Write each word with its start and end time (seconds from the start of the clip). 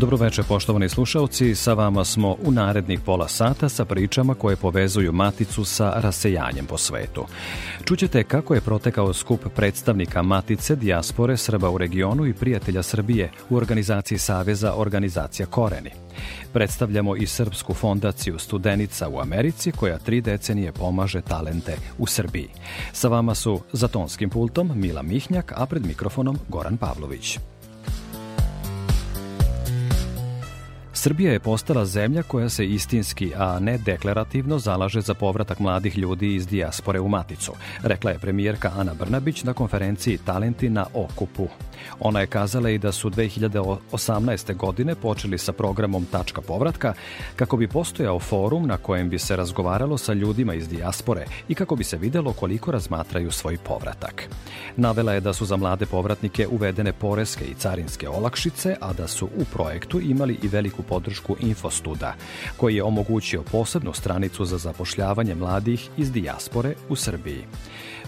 Dobroveče 0.00 0.42
poštovani 0.42 0.88
slušalci, 0.88 1.54
sa 1.54 1.74
vama 1.74 2.04
smo 2.04 2.36
u 2.44 2.50
narednih 2.50 3.00
pola 3.00 3.28
sata 3.28 3.68
sa 3.68 3.84
pričama 3.84 4.34
koje 4.34 4.56
povezuju 4.56 5.12
Maticu 5.12 5.64
sa 5.64 5.92
rasejanjem 5.96 6.66
po 6.66 6.78
svetu. 6.78 7.26
Čućete 7.84 8.24
kako 8.24 8.54
je 8.54 8.60
protekao 8.60 9.12
skup 9.12 9.40
predstavnika 9.56 10.22
Matice, 10.22 10.76
dijaspore, 10.76 11.36
Srba 11.36 11.70
u 11.70 11.78
regionu 11.78 12.26
i 12.26 12.34
prijatelja 12.34 12.82
Srbije 12.82 13.30
u 13.50 13.56
organizaciji 13.56 14.18
Saveza 14.18 14.74
Organizacija 14.74 15.46
Koreni. 15.46 15.90
Predstavljamo 16.52 17.16
i 17.16 17.26
Srpsku 17.26 17.74
fondaciju 17.74 18.38
Studenica 18.38 19.08
u 19.08 19.20
Americi 19.20 19.72
koja 19.72 19.98
tri 19.98 20.20
decenije 20.20 20.72
pomaže 20.72 21.20
talente 21.20 21.76
u 21.98 22.06
Srbiji. 22.06 22.48
Sa 22.92 23.08
vama 23.08 23.34
su 23.34 23.60
za 23.72 23.88
tonskim 23.88 24.30
pultom 24.30 24.72
Mila 24.74 25.02
Mihnjak, 25.02 25.52
a 25.56 25.66
pred 25.66 25.86
mikrofonom 25.86 26.38
Goran 26.48 26.76
Pavlović. 26.76 27.38
Srbija 31.02 31.32
je 31.32 31.40
postala 31.40 31.84
zemlja 31.84 32.22
koja 32.22 32.48
se 32.48 32.66
istinski, 32.66 33.32
a 33.36 33.58
ne 33.58 33.78
deklarativno 33.78 34.58
zalaže 34.58 35.00
za 35.00 35.14
povratak 35.14 35.58
mladih 35.58 35.98
ljudi 35.98 36.34
iz 36.34 36.46
dijaspore 36.46 37.00
u 37.00 37.08
Maticu, 37.08 37.52
rekla 37.82 38.10
je 38.10 38.18
premijerka 38.18 38.72
Ana 38.76 38.94
Brnabić 38.94 39.44
na 39.44 39.52
konferenciji 39.52 40.18
Talenti 40.18 40.70
na 40.70 40.86
Okupu. 40.94 41.48
Ona 42.00 42.20
je 42.20 42.26
kazala 42.26 42.70
i 42.70 42.78
da 42.78 42.92
su 42.92 43.10
2018. 43.10 44.56
godine 44.56 44.94
počeli 44.94 45.38
sa 45.38 45.52
programom 45.52 46.04
Tačka 46.04 46.40
povratka 46.40 46.94
kako 47.36 47.56
bi 47.56 47.68
postojao 47.68 48.18
forum 48.18 48.66
na 48.66 48.76
kojem 48.76 49.08
bi 49.08 49.18
se 49.18 49.36
razgovaralo 49.36 49.98
sa 49.98 50.12
ljudima 50.12 50.54
iz 50.54 50.68
dijaspore 50.68 51.24
i 51.48 51.54
kako 51.54 51.76
bi 51.76 51.84
se 51.84 51.96
videlo 51.96 52.32
koliko 52.32 52.70
razmatraju 52.70 53.30
svoj 53.30 53.56
povratak. 53.56 54.28
Navela 54.76 55.12
je 55.12 55.20
da 55.20 55.32
su 55.32 55.44
za 55.44 55.56
mlade 55.56 55.86
povratnike 55.86 56.46
uvedene 56.48 56.92
poreske 56.92 57.44
i 57.44 57.54
carinske 57.54 58.08
olakšice, 58.08 58.76
a 58.80 58.92
da 58.92 59.08
su 59.08 59.26
u 59.26 59.44
projektu 59.52 60.00
imali 60.00 60.38
i 60.42 60.48
veliku 60.48 60.82
podršku 60.82 61.36
Infostuda, 61.40 62.14
koji 62.56 62.76
je 62.76 62.82
omogućio 62.82 63.42
posebnu 63.42 63.92
stranicu 63.92 64.44
za 64.44 64.58
zapošljavanje 64.58 65.34
mladih 65.34 65.88
iz 65.96 66.12
dijaspore 66.12 66.74
u 66.88 66.96
Srbiji. 66.96 67.44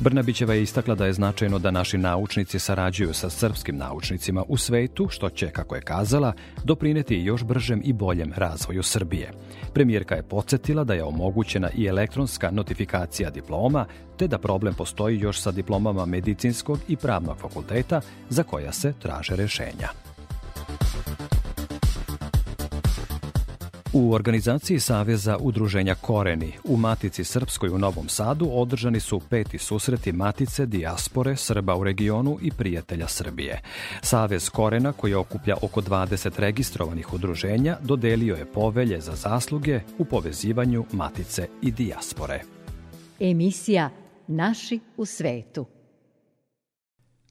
Brnabićeva 0.03 0.55
je 0.55 0.63
istakla 0.63 0.95
da 0.95 1.07
je 1.07 1.13
značajno 1.13 1.59
da 1.59 1.71
naši 1.71 1.99
naučnici 1.99 2.59
sarađuju 2.59 3.15
sa 3.15 3.31
srpskim 3.31 3.77
naučnicima 3.77 4.45
u 4.49 4.57
svetu, 4.57 5.09
što 5.09 5.31
će, 5.31 5.51
kako 5.51 5.75
je 5.75 5.81
kazala, 5.81 6.33
doprineti 6.65 7.17
još 7.17 7.45
bržem 7.45 7.83
i 7.85 7.93
boljem 7.93 8.33
razvoju 8.37 8.83
Srbije. 8.83 9.31
Premijerka 9.75 10.15
je 10.15 10.23
podsjetila 10.23 10.85
da 10.85 10.95
je 10.95 11.05
omogućena 11.05 11.71
i 11.77 11.87
elektronska 11.87 12.51
notifikacija 12.51 13.31
diploma, 13.31 13.87
te 14.17 14.29
da 14.29 14.39
problem 14.39 14.75
postoji 14.75 15.21
još 15.21 15.41
sa 15.41 15.51
diplomama 15.51 16.07
medicinskog 16.07 16.79
i 16.89 16.97
pravnog 16.97 17.39
fakulteta 17.39 18.01
za 18.29 18.43
koja 18.43 18.73
se 18.73 18.93
traže 19.03 19.37
rešenja. 19.37 20.12
U 23.95 24.13
organizaciji 24.13 24.81
Saveza 24.81 25.37
udruženja 25.41 25.95
Koreni 25.95 26.53
u 26.65 26.77
Matici 26.77 27.25
Srpskoj 27.25 27.71
u 27.71 27.79
Novom 27.79 28.09
Sadu 28.09 28.49
održani 28.53 29.01
su 29.01 29.21
peti 29.31 29.59
susreti 29.59 30.13
Matice, 30.13 30.67
dijaspore, 30.67 31.37
Srba 31.37 31.77
u 31.77 31.85
regionu 31.85 32.39
i 32.43 32.51
prijatelja 32.51 33.09
Srbije. 33.09 33.61
Savez 34.03 34.51
Korena, 34.51 34.93
koji 34.93 35.15
okuplja 35.15 35.57
oko 35.63 35.81
20 35.81 36.41
registrovanih 36.41 37.13
udruženja, 37.13 37.77
dodelio 37.83 38.35
je 38.35 38.53
povelje 38.53 39.01
za 39.01 39.15
zasluge 39.15 39.81
u 39.99 40.05
povezivanju 40.05 40.85
Matice 40.93 41.49
i 41.63 41.71
dijaspore. 41.71 42.41
Emisija 43.21 43.91
Naši 44.27 44.81
u 44.97 45.05
svetu. 45.07 45.67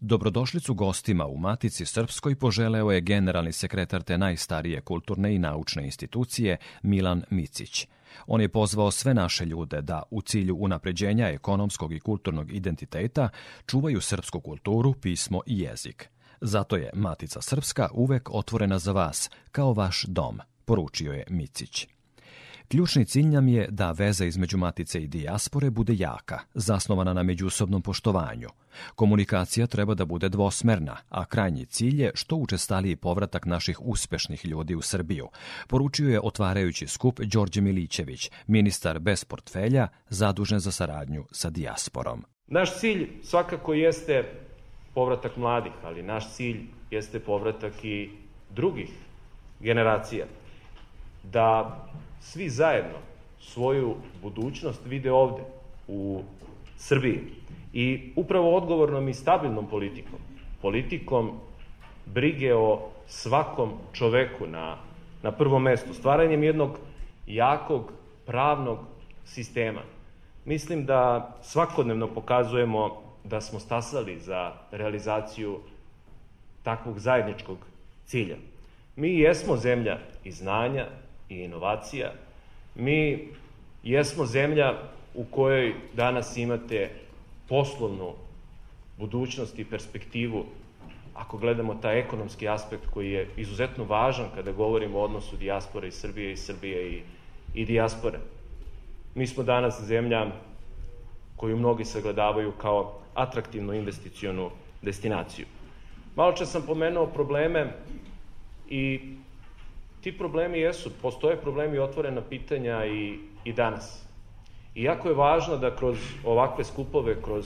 Dobrodošlicu 0.03 0.73
gostima 0.73 1.25
u 1.27 1.37
Matici 1.37 1.85
Srpskoj 1.85 2.35
poželeo 2.35 2.91
je 2.91 3.01
generalni 3.01 3.51
sekretar 3.51 4.03
te 4.03 4.17
najstarije 4.17 4.81
kulturne 4.81 5.35
i 5.35 5.39
naučne 5.39 5.85
institucije 5.85 6.57
Milan 6.83 7.23
Micić. 7.29 7.87
On 8.27 8.41
je 8.41 8.49
pozvao 8.49 8.91
sve 8.91 9.13
naše 9.13 9.45
ljude 9.45 9.81
da 9.81 10.03
u 10.11 10.21
cilju 10.21 10.55
unapređenja 10.59 11.27
ekonomskog 11.27 11.93
i 11.93 11.99
kulturnog 11.99 12.51
identiteta 12.53 13.29
čuvaju 13.65 14.01
srpsku 14.01 14.39
kulturu, 14.39 14.93
pismo 14.93 15.41
i 15.45 15.59
jezik. 15.59 16.09
Zato 16.41 16.75
je 16.75 16.89
Matica 16.93 17.41
Srpska 17.41 17.89
uvek 17.93 18.29
otvorena 18.33 18.79
za 18.79 18.91
vas, 18.91 19.29
kao 19.51 19.73
vaš 19.73 20.05
dom, 20.07 20.39
poručio 20.65 21.13
je 21.13 21.25
Micić. 21.29 21.87
Ključni 22.71 23.05
cilj 23.05 23.25
nam 23.25 23.47
je 23.47 23.67
da 23.69 23.91
veza 23.91 24.25
između 24.25 24.57
matice 24.57 25.03
i 25.03 25.07
dijaspore 25.07 25.69
bude 25.69 25.93
jaka, 25.97 26.39
zasnovana 26.53 27.13
na 27.13 27.23
međusobnom 27.23 27.81
poštovanju. 27.81 28.47
Komunikacija 28.95 29.67
treba 29.67 29.93
da 29.93 30.05
bude 30.05 30.29
dvosmerna, 30.29 30.97
a 31.09 31.25
krajnji 31.25 31.65
cilj 31.65 32.01
je 32.01 32.11
što 32.15 32.35
učestaliji 32.35 32.95
povratak 32.95 33.45
naših 33.45 33.81
uspešnih 33.81 34.45
ljudi 34.45 34.75
u 34.75 34.81
Srbiju, 34.81 35.27
poručio 35.67 36.09
je 36.09 36.19
otvarajući 36.23 36.87
skup 36.87 37.19
Đorđe 37.19 37.61
Milićević, 37.61 38.31
ministar 38.47 38.99
bez 38.99 39.25
portfelja, 39.25 39.87
zadužen 40.09 40.59
za 40.59 40.71
saradnju 40.71 41.25
sa 41.31 41.49
dijasporom. 41.49 42.25
Naš 42.47 42.79
cilj 42.79 43.09
svakako 43.23 43.73
jeste 43.73 44.23
povratak 44.93 45.37
mladih, 45.37 45.73
ali 45.83 46.03
naš 46.03 46.33
cilj 46.33 46.61
jeste 46.91 47.19
povratak 47.19 47.73
i 47.83 48.09
drugih 48.49 48.89
generacija. 49.59 50.25
Da 51.23 51.77
svi 52.21 52.49
zajedno 52.49 52.97
svoju 53.39 53.95
budućnost 54.21 54.81
vide 54.85 55.11
ovde, 55.11 55.43
u 55.87 56.21
Srbiji. 56.77 57.19
I 57.73 58.11
upravo 58.15 58.55
odgovornom 58.55 59.09
i 59.09 59.13
stabilnom 59.13 59.67
politikom, 59.67 60.19
politikom 60.61 61.31
brige 62.05 62.55
o 62.55 62.89
svakom 63.07 63.71
čoveku 63.93 64.47
na, 64.47 64.77
na 65.23 65.31
prvom 65.31 65.63
mestu, 65.63 65.93
stvaranjem 65.93 66.43
jednog 66.43 66.79
jakog 67.27 67.91
pravnog 68.25 68.79
sistema. 69.25 69.81
Mislim 70.45 70.85
da 70.85 71.31
svakodnevno 71.41 72.07
pokazujemo 72.07 73.01
da 73.23 73.41
smo 73.41 73.59
stasali 73.59 74.19
za 74.19 74.51
realizaciju 74.71 75.59
takvog 76.63 76.99
zajedničkog 76.99 77.57
cilja. 78.05 78.35
Mi 78.95 79.19
jesmo 79.19 79.57
zemlja 79.57 79.99
i 80.23 80.31
znanja, 80.31 80.87
i 81.31 81.43
inovacija. 81.43 82.11
Mi 82.75 83.27
jesmo 83.83 84.25
zemlja 84.25 84.73
u 85.15 85.25
kojoj 85.25 85.73
danas 85.93 86.37
imate 86.37 86.89
poslovnu 87.49 88.13
budućnost 88.97 89.59
i 89.59 89.65
perspektivu 89.65 90.45
ako 91.13 91.37
gledamo 91.37 91.75
taj 91.75 91.99
ekonomski 91.99 92.47
aspekt 92.47 92.87
koji 92.93 93.11
je 93.11 93.29
izuzetno 93.37 93.83
važan 93.83 94.25
kada 94.35 94.51
govorimo 94.51 94.99
o 94.99 95.03
odnosu 95.03 95.37
dijaspore 95.37 95.87
i 95.87 95.91
Srbije 95.91 96.31
i 96.31 96.37
Srbije 96.37 96.91
i, 96.91 97.01
i 97.53 97.65
dijaspore. 97.65 98.19
Mi 99.15 99.27
smo 99.27 99.43
danas 99.43 99.81
zemlja 99.81 100.25
koju 101.35 101.57
mnogi 101.57 101.85
sagledavaju 101.85 102.51
kao 102.51 102.99
atraktivnu 103.13 103.73
investicionu 103.73 104.49
destinaciju. 104.81 105.45
Malo 106.15 106.31
čas 106.31 106.51
sam 106.51 106.63
pomenuo 106.67 107.05
probleme 107.05 107.73
i 108.69 108.99
ti 110.01 110.17
problemi 110.17 110.59
jesu, 110.59 110.91
postoje 111.01 111.37
problemi 111.37 111.79
otvorena 111.79 112.21
pitanja 112.21 112.85
i, 112.85 113.19
i 113.43 113.53
danas. 113.53 114.03
I 114.75 114.83
jako 114.83 115.07
je 115.07 115.15
važno 115.15 115.57
da 115.57 115.75
kroz 115.75 115.97
ovakve 116.25 116.63
skupove, 116.63 117.21
kroz 117.21 117.45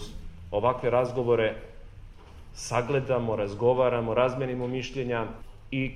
ovakve 0.51 0.89
razgovore 0.89 1.55
sagledamo, 2.53 3.35
razgovaramo, 3.35 4.13
razmenimo 4.13 4.67
mišljenja 4.67 5.25
i 5.71 5.91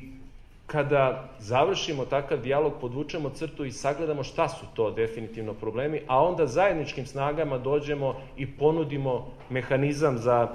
kada 0.66 1.30
završimo 1.40 2.06
takav 2.06 2.42
dijalog, 2.42 2.74
podvučemo 2.82 3.30
crtu 3.30 3.66
i 3.66 3.72
sagledamo 3.72 4.24
šta 4.24 4.50
su 4.50 4.66
to 4.74 4.92
definitivno 4.92 5.54
problemi, 5.54 6.02
a 6.08 6.24
onda 6.24 6.48
zajedničkim 6.48 7.06
snagama 7.06 7.58
dođemo 7.58 8.16
i 8.38 8.48
ponudimo 8.48 9.28
mehanizam 9.50 10.18
za 10.18 10.48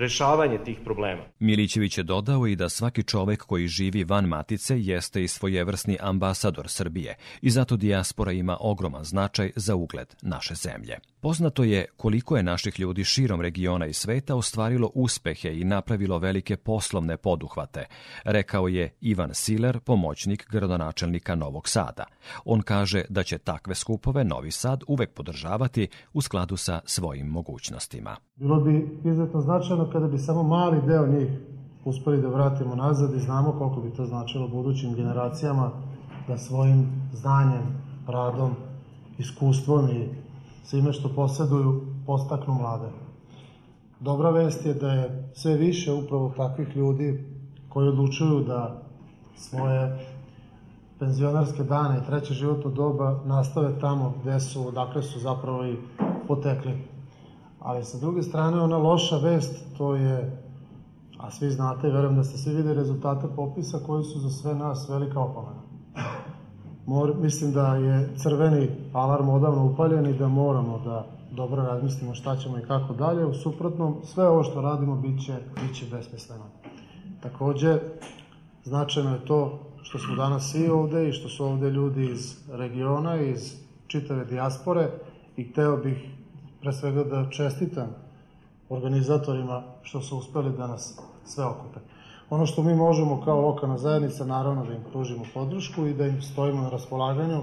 rešavanje 0.00 0.58
tih 0.64 0.78
problema. 0.84 1.22
Milićević 1.38 1.98
je 1.98 2.04
dodao 2.04 2.46
i 2.46 2.56
da 2.56 2.68
svaki 2.68 3.02
čovek 3.02 3.42
koji 3.42 3.68
živi 3.68 4.04
van 4.04 4.24
matice 4.24 4.80
jeste 4.80 5.22
i 5.22 5.28
svojevrsni 5.28 5.96
ambasador 6.00 6.68
Srbije 6.68 7.16
i 7.42 7.50
zato 7.50 7.76
dijaspora 7.76 8.32
ima 8.32 8.56
ogroman 8.60 9.04
značaj 9.04 9.50
za 9.56 9.74
ugled 9.74 10.14
naše 10.22 10.54
zemlje. 10.54 10.98
Poznato 11.22 11.64
je 11.64 11.86
koliko 11.96 12.36
je 12.36 12.42
naših 12.42 12.80
ljudi 12.80 13.04
širom 13.04 13.40
regiona 13.40 13.86
i 13.86 13.92
sveta 13.92 14.34
ostvarilo 14.34 14.90
uspehe 14.94 15.60
i 15.60 15.64
napravilo 15.64 16.18
velike 16.18 16.56
poslovne 16.56 17.16
poduhvate, 17.16 17.86
rekao 18.24 18.68
je 18.68 18.94
Ivan 19.00 19.30
Siler, 19.34 19.80
pomoćnik 19.80 20.46
gradonačelnika 20.50 21.34
Novog 21.34 21.68
Sada. 21.68 22.04
On 22.44 22.62
kaže 22.62 23.02
da 23.08 23.22
će 23.22 23.38
takve 23.38 23.74
skupove 23.74 24.24
Novi 24.24 24.50
Sad 24.50 24.82
uvek 24.88 25.14
podržavati 25.14 25.88
u 26.12 26.20
skladu 26.20 26.56
sa 26.56 26.80
svojim 26.84 27.26
mogućnostima. 27.26 28.16
Bilo 28.36 28.60
bi 28.60 29.00
izuzetno 29.04 29.40
značajno 29.40 29.90
kada 29.92 30.06
bi 30.06 30.18
samo 30.18 30.42
mali 30.42 30.86
deo 30.86 31.06
njih 31.06 31.28
uspeli 31.84 32.22
da 32.22 32.28
vratimo 32.28 32.74
nazad 32.74 33.14
i 33.14 33.20
znamo 33.20 33.52
koliko 33.52 33.80
bi 33.80 33.96
to 33.96 34.06
značilo 34.06 34.48
budućim 34.48 34.94
generacijama 34.94 35.70
da 36.28 36.38
svojim 36.38 36.86
znanjem, 37.12 37.62
radom, 38.06 38.54
iskustvom 39.18 39.90
i 39.90 40.08
svime 40.70 40.92
što 40.92 41.08
posjeduju 41.08 41.82
postaknu 42.06 42.54
mlade. 42.54 42.88
Dobra 44.00 44.30
vest 44.30 44.66
je 44.66 44.74
da 44.74 44.92
je 44.92 45.30
sve 45.34 45.54
više 45.54 45.92
upravo 45.92 46.32
takvih 46.36 46.76
ljudi 46.76 47.24
koji 47.68 47.88
odlučuju 47.88 48.44
da 48.44 48.82
svoje 49.36 50.06
penzionarske 50.98 51.62
dane 51.62 51.98
i 51.98 52.06
treće 52.06 52.34
životno 52.34 52.70
doba 52.70 53.20
nastave 53.24 53.80
tamo 53.80 54.14
gde 54.22 54.40
su, 54.40 54.68
odakle 54.68 55.02
su 55.02 55.18
zapravo 55.18 55.64
i 55.64 55.76
potekli. 56.28 56.78
Ali 57.60 57.84
sa 57.84 57.98
druge 57.98 58.22
strane, 58.22 58.60
ona 58.60 58.76
loša 58.76 59.16
vest, 59.16 59.64
to 59.78 59.94
je, 59.94 60.42
a 61.18 61.30
svi 61.30 61.50
znate, 61.50 61.88
verujem 61.88 62.16
da 62.16 62.24
ste 62.24 62.38
svi 62.38 62.54
videli 62.54 62.74
rezultate 62.74 63.26
popisa 63.36 63.78
koji 63.86 64.04
su 64.04 64.18
za 64.18 64.30
sve 64.30 64.54
nas 64.54 64.88
velika 64.88 65.20
opomena. 65.20 65.69
Mor, 66.90 67.14
mislim 67.20 67.52
da 67.52 67.74
je 67.74 68.08
crveni 68.16 68.68
alarm 68.92 69.28
odavno 69.28 69.66
upaljen 69.66 70.06
i 70.06 70.18
da 70.18 70.28
moramo 70.28 70.78
da 70.84 71.06
dobro 71.30 71.62
razmislimo 71.62 72.14
šta 72.14 72.36
ćemo 72.36 72.58
i 72.58 72.62
kako 72.62 72.94
dalje. 72.94 73.24
U 73.24 73.34
suprotnom, 73.34 73.96
sve 74.04 74.28
ovo 74.28 74.42
što 74.42 74.60
radimo 74.60 74.96
biće, 74.96 75.36
biće 75.62 75.86
besmisleno. 75.90 76.44
Takođe, 77.22 77.78
značajno 78.64 79.12
je 79.12 79.24
to 79.24 79.58
što 79.82 79.98
smo 79.98 80.14
danas 80.14 80.50
svi 80.50 80.68
ovde 80.68 81.08
i 81.08 81.12
što 81.12 81.28
su 81.28 81.44
ovde 81.44 81.70
ljudi 81.70 82.10
iz 82.10 82.36
regiona, 82.52 83.16
iz 83.16 83.54
čitave 83.86 84.24
dijaspore 84.24 84.90
i 85.36 85.44
hteo 85.44 85.76
bih 85.76 85.96
pre 86.60 86.72
svega 86.72 87.04
da 87.04 87.30
čestitam 87.30 87.88
organizatorima 88.68 89.62
što 89.82 90.00
su 90.00 90.18
uspeli 90.18 90.56
da 90.56 90.66
nas 90.66 90.98
sve 91.24 91.44
okupe. 91.44 91.80
Ono 92.30 92.46
što 92.46 92.62
mi 92.62 92.74
možemo 92.74 93.20
kao 93.24 93.40
lokalna 93.40 93.78
zajednica, 93.78 94.24
naravno 94.24 94.64
da 94.64 94.72
im 94.72 94.82
pružimo 94.90 95.24
podršku 95.34 95.86
i 95.86 95.94
da 95.94 96.06
im 96.06 96.22
stojimo 96.22 96.62
na 96.62 96.68
raspolaganju 96.68 97.42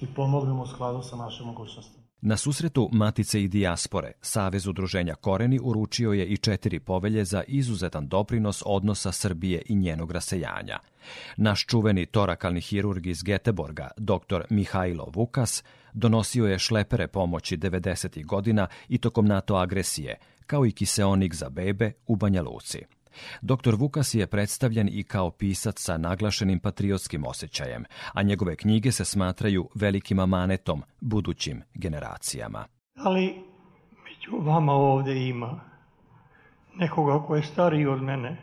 i 0.00 0.06
pomognemo 0.06 0.62
u 0.62 0.66
skladu 0.66 1.02
sa 1.02 1.16
našim 1.16 1.46
mogućnostima. 1.46 2.04
Na 2.20 2.36
susretu 2.36 2.88
Matice 2.92 3.42
i 3.42 3.48
Dijaspore, 3.48 4.12
Savez 4.20 4.66
udruženja 4.66 5.14
Koreni 5.14 5.60
uručio 5.62 6.12
je 6.12 6.26
i 6.26 6.36
četiri 6.36 6.80
povelje 6.80 7.24
za 7.24 7.42
izuzetan 7.46 8.08
doprinos 8.08 8.62
odnosa 8.66 9.12
Srbije 9.12 9.62
i 9.66 9.74
njenog 9.74 10.10
rasejanja. 10.10 10.78
Naš 11.36 11.66
čuveni 11.66 12.06
torakalni 12.06 12.60
hirurg 12.60 13.06
iz 13.06 13.22
Geteborga, 13.22 13.90
dr. 13.96 14.42
Mihajlo 14.50 15.10
Vukas, 15.14 15.64
donosio 15.92 16.46
je 16.46 16.58
šlepere 16.58 17.08
pomoći 17.08 17.56
90. 17.56 18.26
godina 18.26 18.66
i 18.88 18.98
tokom 18.98 19.26
NATO 19.26 19.54
agresije, 19.54 20.18
kao 20.46 20.66
i 20.66 20.72
kiseonik 20.72 21.34
za 21.34 21.48
bebe 21.48 21.92
u 22.06 22.16
Banja 22.16 22.42
Luci. 22.42 22.84
Dr. 23.42 23.74
Vukas 23.78 24.14
je 24.14 24.26
predstavljen 24.26 24.88
i 24.92 25.02
kao 25.02 25.30
pisac 25.30 25.80
sa 25.80 25.98
naglašenim 25.98 26.58
patriotskim 26.58 27.26
osjećajem, 27.26 27.84
a 28.12 28.22
njegove 28.22 28.56
knjige 28.56 28.92
se 28.92 29.04
smatraju 29.04 29.68
velikim 29.74 30.18
amanetom 30.18 30.82
budućim 31.00 31.62
generacijama. 31.74 32.64
Ali 32.96 33.26
među 34.04 34.44
vama 34.44 34.72
ovde 34.72 35.16
ima 35.28 35.60
nekoga 36.76 37.26
ko 37.26 37.36
je 37.36 37.42
stariji 37.42 37.86
od 37.86 38.02
mene. 38.02 38.36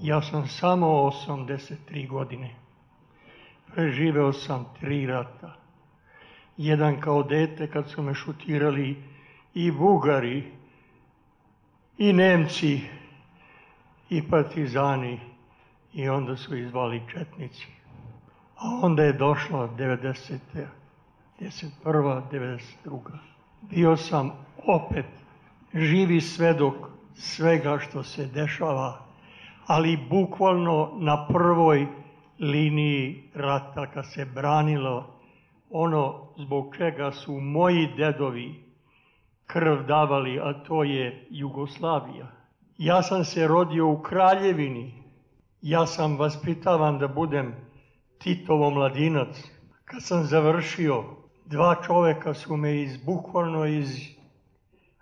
Ja 0.00 0.22
sam 0.22 0.48
samo 0.48 0.86
83 0.86 2.08
godine. 2.08 2.54
Preživeo 3.74 4.32
sam 4.32 4.64
tri 4.80 5.06
rata. 5.06 5.56
Jedan 6.56 7.00
kao 7.00 7.22
dete 7.22 7.70
kad 7.70 7.90
su 7.90 8.02
me 8.02 8.14
šutirali 8.14 9.02
i 9.54 9.70
Bugari 9.70 10.52
i 11.98 12.12
Nemci 12.12 12.80
i 14.10 14.28
partizani 14.28 15.20
i 15.92 16.08
onda 16.08 16.36
su 16.36 16.56
izvali 16.56 17.02
četnici. 17.12 17.66
A 18.56 18.80
onda 18.82 19.02
je 19.02 19.12
došla 19.12 19.68
90. 19.78 20.38
91. 21.40 22.22
92. 22.30 23.00
Bio 23.60 23.96
sam 23.96 24.32
opet 24.66 25.06
živi 25.74 26.20
svedok 26.20 26.74
svega 27.14 27.78
što 27.78 28.02
se 28.02 28.26
dešava, 28.26 29.06
ali 29.66 30.06
bukvalno 30.10 30.90
na 30.98 31.26
prvoj 31.26 31.86
liniji 32.38 33.30
rata 33.34 33.86
kad 33.90 34.12
se 34.12 34.24
branilo 34.24 35.20
ono 35.70 36.28
zbog 36.38 36.76
čega 36.76 37.12
su 37.12 37.40
moji 37.40 37.88
dedovi 37.96 38.64
krv 39.46 39.86
davali, 39.86 40.40
a 40.40 40.52
to 40.52 40.84
je 40.84 41.26
Jugoslavija. 41.30 42.43
Ja 42.78 43.02
sam 43.02 43.24
se 43.24 43.46
rodio 43.46 43.88
u 43.88 44.02
Kraljevini. 44.02 44.94
Ja 45.62 45.86
sam 45.86 46.18
vaspitavan 46.18 46.98
da 46.98 47.08
budem 47.08 47.54
Titovo 48.18 48.70
mladinac. 48.70 49.36
Kad 49.84 50.02
sam 50.02 50.24
završio, 50.24 51.04
dva 51.44 51.74
čoveka 51.86 52.34
su 52.34 52.56
me 52.56 52.82
iz, 52.82 52.96
bukvalno 52.96 53.66
iz 53.66 53.88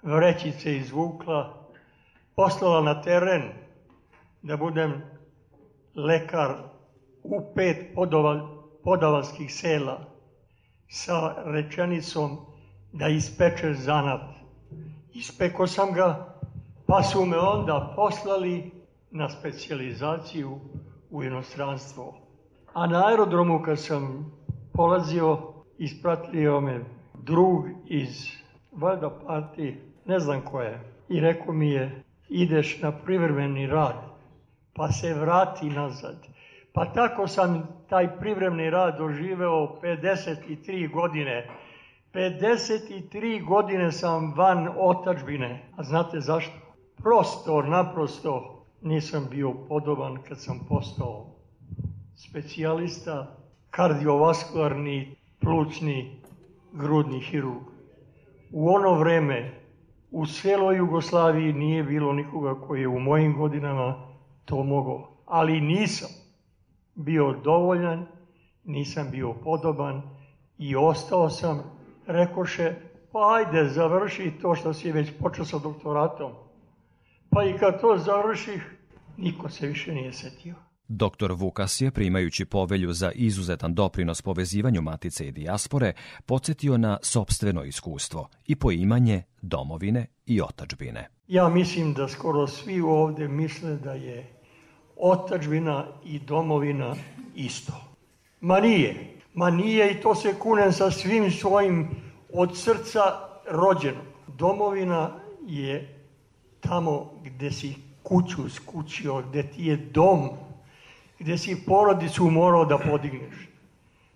vrećice 0.02 0.76
izvukla, 0.76 1.66
poslala 2.36 2.82
na 2.82 3.02
teren 3.02 3.42
da 4.42 4.56
budem 4.56 5.02
lekar 5.94 6.54
u 7.22 7.54
pet 7.54 7.94
podova, 7.94 8.48
podavalskih 8.84 9.54
sela 9.54 10.00
sa 10.88 11.34
rečenicom 11.44 12.36
da 12.92 13.08
ispeče 13.08 13.74
zanat. 13.74 14.20
Ispeko 15.14 15.66
sam 15.66 15.92
ga 15.92 16.31
Pa 16.92 17.02
su 17.02 17.26
me 17.26 17.38
onda 17.38 17.92
poslali 17.96 18.70
na 19.10 19.28
specijalizaciju 19.28 20.58
u 21.10 21.22
inostranstvo. 21.22 22.14
A 22.74 22.86
na 22.86 23.06
aerodromu 23.06 23.62
kad 23.62 23.80
sam 23.80 24.32
polazio, 24.74 25.38
ispratio 25.78 26.60
me 26.60 26.84
drug 27.14 27.64
iz 27.86 28.28
valjda 28.72 29.10
partije, 29.26 29.76
ne 30.06 30.18
znam 30.18 30.40
ko 30.40 30.60
je, 30.60 30.80
i 31.08 31.20
rekao 31.20 31.54
mi 31.54 31.70
je, 31.70 32.02
ideš 32.28 32.82
na 32.82 32.92
privremeni 32.92 33.66
rad, 33.66 33.96
pa 34.74 34.88
se 34.88 35.14
vrati 35.14 35.70
nazad. 35.70 36.16
Pa 36.72 36.92
tako 36.92 37.26
sam 37.26 37.68
taj 37.88 38.18
privremeni 38.18 38.70
rad 38.70 38.98
doživeo 38.98 39.80
53 39.82 40.92
godine. 40.92 41.48
53 42.14 43.44
godine 43.44 43.92
sam 43.92 44.34
van 44.36 44.68
otačbine. 44.78 45.70
A 45.76 45.82
znate 45.82 46.20
zašto? 46.20 46.71
Prosto, 46.96 47.62
naprosto 47.62 48.64
nisam 48.82 49.26
bio 49.30 49.52
podoban 49.68 50.18
kad 50.28 50.40
sam 50.40 50.60
postao 50.68 51.26
specijalista, 52.16 53.36
kardiovaskularni, 53.70 55.16
plućni, 55.40 56.20
grudni 56.72 57.20
hirurg. 57.20 57.62
U 58.50 58.68
ono 58.68 58.94
vreme 58.94 59.62
u 60.10 60.26
celoj 60.26 60.76
Jugoslaviji 60.76 61.52
nije 61.52 61.82
bilo 61.82 62.12
nikoga 62.12 62.60
koji 62.66 62.80
je 62.80 62.88
u 62.88 62.98
mojim 62.98 63.36
godinama 63.36 63.94
to 64.44 64.62
mogao. 64.62 65.08
Ali 65.26 65.60
nisam 65.60 66.08
bio 66.94 67.32
dovoljan, 67.32 68.06
nisam 68.64 69.08
bio 69.10 69.32
podoban 69.32 70.02
i 70.58 70.76
ostao 70.76 71.30
sam, 71.30 71.62
rekoše, 72.06 72.74
pa 73.12 73.34
ajde, 73.34 73.68
završi 73.68 74.32
to 74.42 74.54
što 74.54 74.72
si 74.72 74.92
već 74.92 75.12
počeo 75.20 75.44
sa 75.44 75.58
doktoratom. 75.58 76.32
Pa 77.34 77.44
i 77.44 77.58
kad 77.58 77.80
to 77.80 77.98
završih, 77.98 78.76
niko 79.16 79.48
se 79.48 79.66
više 79.66 79.92
nije 79.92 80.12
setio. 80.12 80.54
Doktor 80.88 81.32
Vukas 81.32 81.80
je, 81.80 81.90
primajući 81.90 82.44
povelju 82.44 82.92
za 82.92 83.12
izuzetan 83.14 83.74
doprinos 83.74 84.22
povezivanju 84.22 84.82
matice 84.82 85.26
i 85.26 85.32
dijaspore, 85.32 85.92
podsjetio 86.26 86.78
na 86.78 86.98
sobstveno 87.02 87.64
iskustvo 87.64 88.28
i 88.46 88.56
poimanje 88.56 89.22
domovine 89.42 90.06
i 90.26 90.40
otačbine. 90.42 91.08
Ja 91.28 91.48
mislim 91.48 91.94
da 91.94 92.08
skoro 92.08 92.46
svi 92.46 92.80
ovde 92.80 93.28
misle 93.28 93.76
da 93.76 93.92
je 93.92 94.26
otačbina 94.96 95.86
i 96.04 96.18
domovina 96.18 96.94
isto. 97.34 97.72
Ma 98.40 98.60
nije. 98.60 99.16
Ma 99.34 99.50
nije 99.50 99.92
i 99.92 100.00
to 100.00 100.14
se 100.14 100.34
kunem 100.38 100.72
sa 100.72 100.90
svim 100.90 101.30
svojim 101.30 101.88
od 102.32 102.58
srca 102.58 103.00
rođenom. 103.50 104.06
Domovina 104.26 105.10
je 105.46 106.01
tamo 106.62 107.10
gde 107.24 107.50
si 107.50 107.74
kuću 108.02 108.48
skućio, 108.48 109.22
gde 109.22 109.42
ti 109.42 109.66
je 109.66 109.76
dom, 109.76 110.30
gde 111.18 111.38
si 111.38 111.64
porodicu 111.66 112.30
morao 112.30 112.64
da 112.64 112.78
podigneš. 112.78 113.48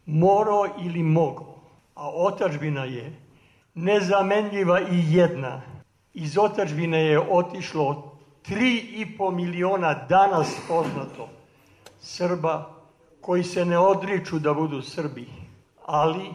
Morao 0.06 0.66
ili 0.82 1.02
mogao. 1.02 1.54
A 1.94 2.10
otačbina 2.14 2.84
je 2.84 3.12
nezamenljiva 3.74 4.80
i 4.80 5.14
jedna. 5.14 5.60
Iz 6.14 6.38
otačbine 6.38 7.04
je 7.04 7.20
otišlo 7.20 8.12
3,5 8.48 9.34
miliona 9.34 9.94
danas 10.08 10.56
poznato 10.68 11.28
Srba 12.00 12.70
koji 13.20 13.44
se 13.44 13.64
ne 13.64 13.78
odriču 13.78 14.38
da 14.38 14.54
budu 14.54 14.82
Srbi. 14.82 15.26
Ali, 15.86 16.30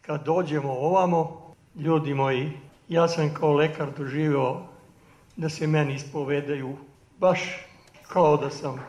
kad 0.00 0.24
dođemo 0.24 0.72
ovamo, 0.72 1.52
ljudi 1.76 2.14
moji, 2.14 2.52
ja 2.88 3.08
sam 3.08 3.34
kao 3.34 3.52
lekar 3.52 3.88
doživeo 3.98 4.67
da 5.38 5.48
se 5.48 5.66
meni 5.66 5.94
ispovedaju 5.94 6.76
baš 7.18 7.40
kao 8.08 8.36
da 8.36 8.50
sam 8.50 8.80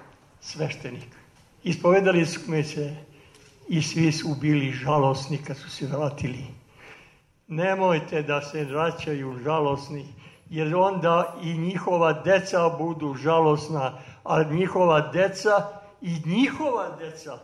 sveštenik. 0.41 1.15
Ispovedali 1.63 2.25
su 2.25 2.39
me 2.47 2.63
se 2.63 2.95
i 3.67 3.81
svi 3.81 4.11
su 4.11 4.35
bili 4.41 4.71
žalosni 4.71 5.37
kad 5.37 5.57
su 5.57 5.69
se 5.69 5.87
vratili. 5.87 6.45
Nemojte 7.47 8.21
da 8.21 8.41
se 8.41 8.63
vraćaju 8.63 9.39
žalosni, 9.43 10.05
jer 10.49 10.75
onda 10.75 11.35
i 11.43 11.57
njihova 11.57 12.13
deca 12.13 12.69
budu 12.69 13.13
žalosna, 13.13 13.99
a 14.23 14.43
njihova 14.43 15.11
deca 15.11 15.81
i 16.01 16.21
njihova 16.25 16.97
deca 16.99 17.37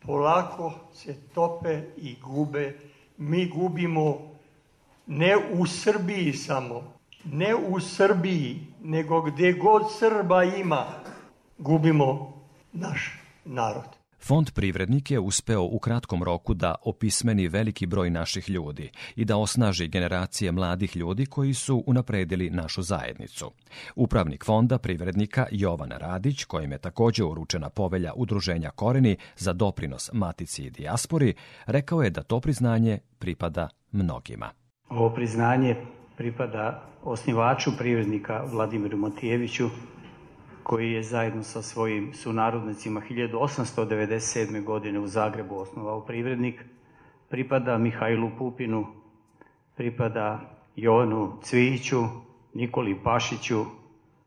polako 0.00 0.72
se 0.92 1.16
tope 1.34 1.82
i 1.96 2.16
gube. 2.22 2.78
Mi 3.16 3.46
gubimo 3.46 4.18
ne 5.06 5.36
u 5.52 5.66
Srbiji 5.66 6.32
samo, 6.32 6.97
ne 7.24 7.54
u 7.54 7.80
Srbiji, 7.80 8.66
nego 8.82 9.22
gde 9.22 9.52
god 9.52 9.82
Srba 9.98 10.44
ima, 10.44 10.84
gubimo 11.58 12.32
naš 12.72 13.18
narod. 13.44 13.98
Fond 14.20 14.50
Privrednik 14.54 15.10
je 15.10 15.20
uspeo 15.20 15.62
u 15.62 15.78
kratkom 15.78 16.22
roku 16.22 16.54
da 16.54 16.74
opismeni 16.84 17.48
veliki 17.48 17.86
broj 17.86 18.10
naših 18.10 18.50
ljudi 18.50 18.90
i 19.16 19.24
da 19.24 19.36
osnaži 19.36 19.88
generacije 19.88 20.52
mladih 20.52 20.96
ljudi 20.96 21.26
koji 21.26 21.54
su 21.54 21.84
unapredili 21.86 22.50
našu 22.50 22.82
zajednicu. 22.82 23.50
Upravnik 23.96 24.44
Fonda 24.44 24.78
Privrednika 24.78 25.46
Jovan 25.50 25.90
Radić, 25.90 26.44
kojim 26.44 26.72
je 26.72 26.78
takođe 26.78 27.24
uručena 27.24 27.70
povelja 27.70 28.12
Udruženja 28.16 28.70
Koreni 28.70 29.16
za 29.36 29.52
doprinos 29.52 30.10
Matici 30.12 30.64
i 30.64 30.70
Dijaspori, 30.70 31.34
rekao 31.66 32.02
je 32.02 32.10
da 32.10 32.22
to 32.22 32.40
priznanje 32.40 32.98
pripada 33.18 33.68
mnogima. 33.92 34.50
Ovo 34.88 35.14
priznanje 35.14 35.76
pripada 36.18 36.82
osnivaču 37.04 37.70
privrednika 37.78 38.44
Vladimiru 38.52 38.96
Matijeviću, 38.96 39.68
koji 40.62 40.92
je 40.92 41.02
zajedno 41.02 41.42
sa 41.42 41.62
svojim 41.62 42.12
sunarodnicima 42.14 43.02
1897. 43.10 44.64
godine 44.64 44.98
u 44.98 45.06
Zagrebu 45.06 45.56
osnovao 45.58 46.00
privrednik, 46.00 46.64
pripada 47.28 47.78
Mihajlu 47.78 48.30
Pupinu, 48.38 48.86
pripada 49.76 50.40
Jovanu 50.76 51.38
Cvijiću, 51.42 52.02
Nikoli 52.54 52.98
Pašiću, 53.04 53.64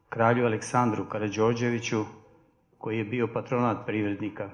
kralju 0.10 0.45
Aleksandru 0.45 1.05
Karadžorđeviću, 1.05 2.05
koji 2.77 2.98
je 2.98 3.03
bio 3.03 3.27
patronat 3.27 3.86
privrednika 3.86 4.50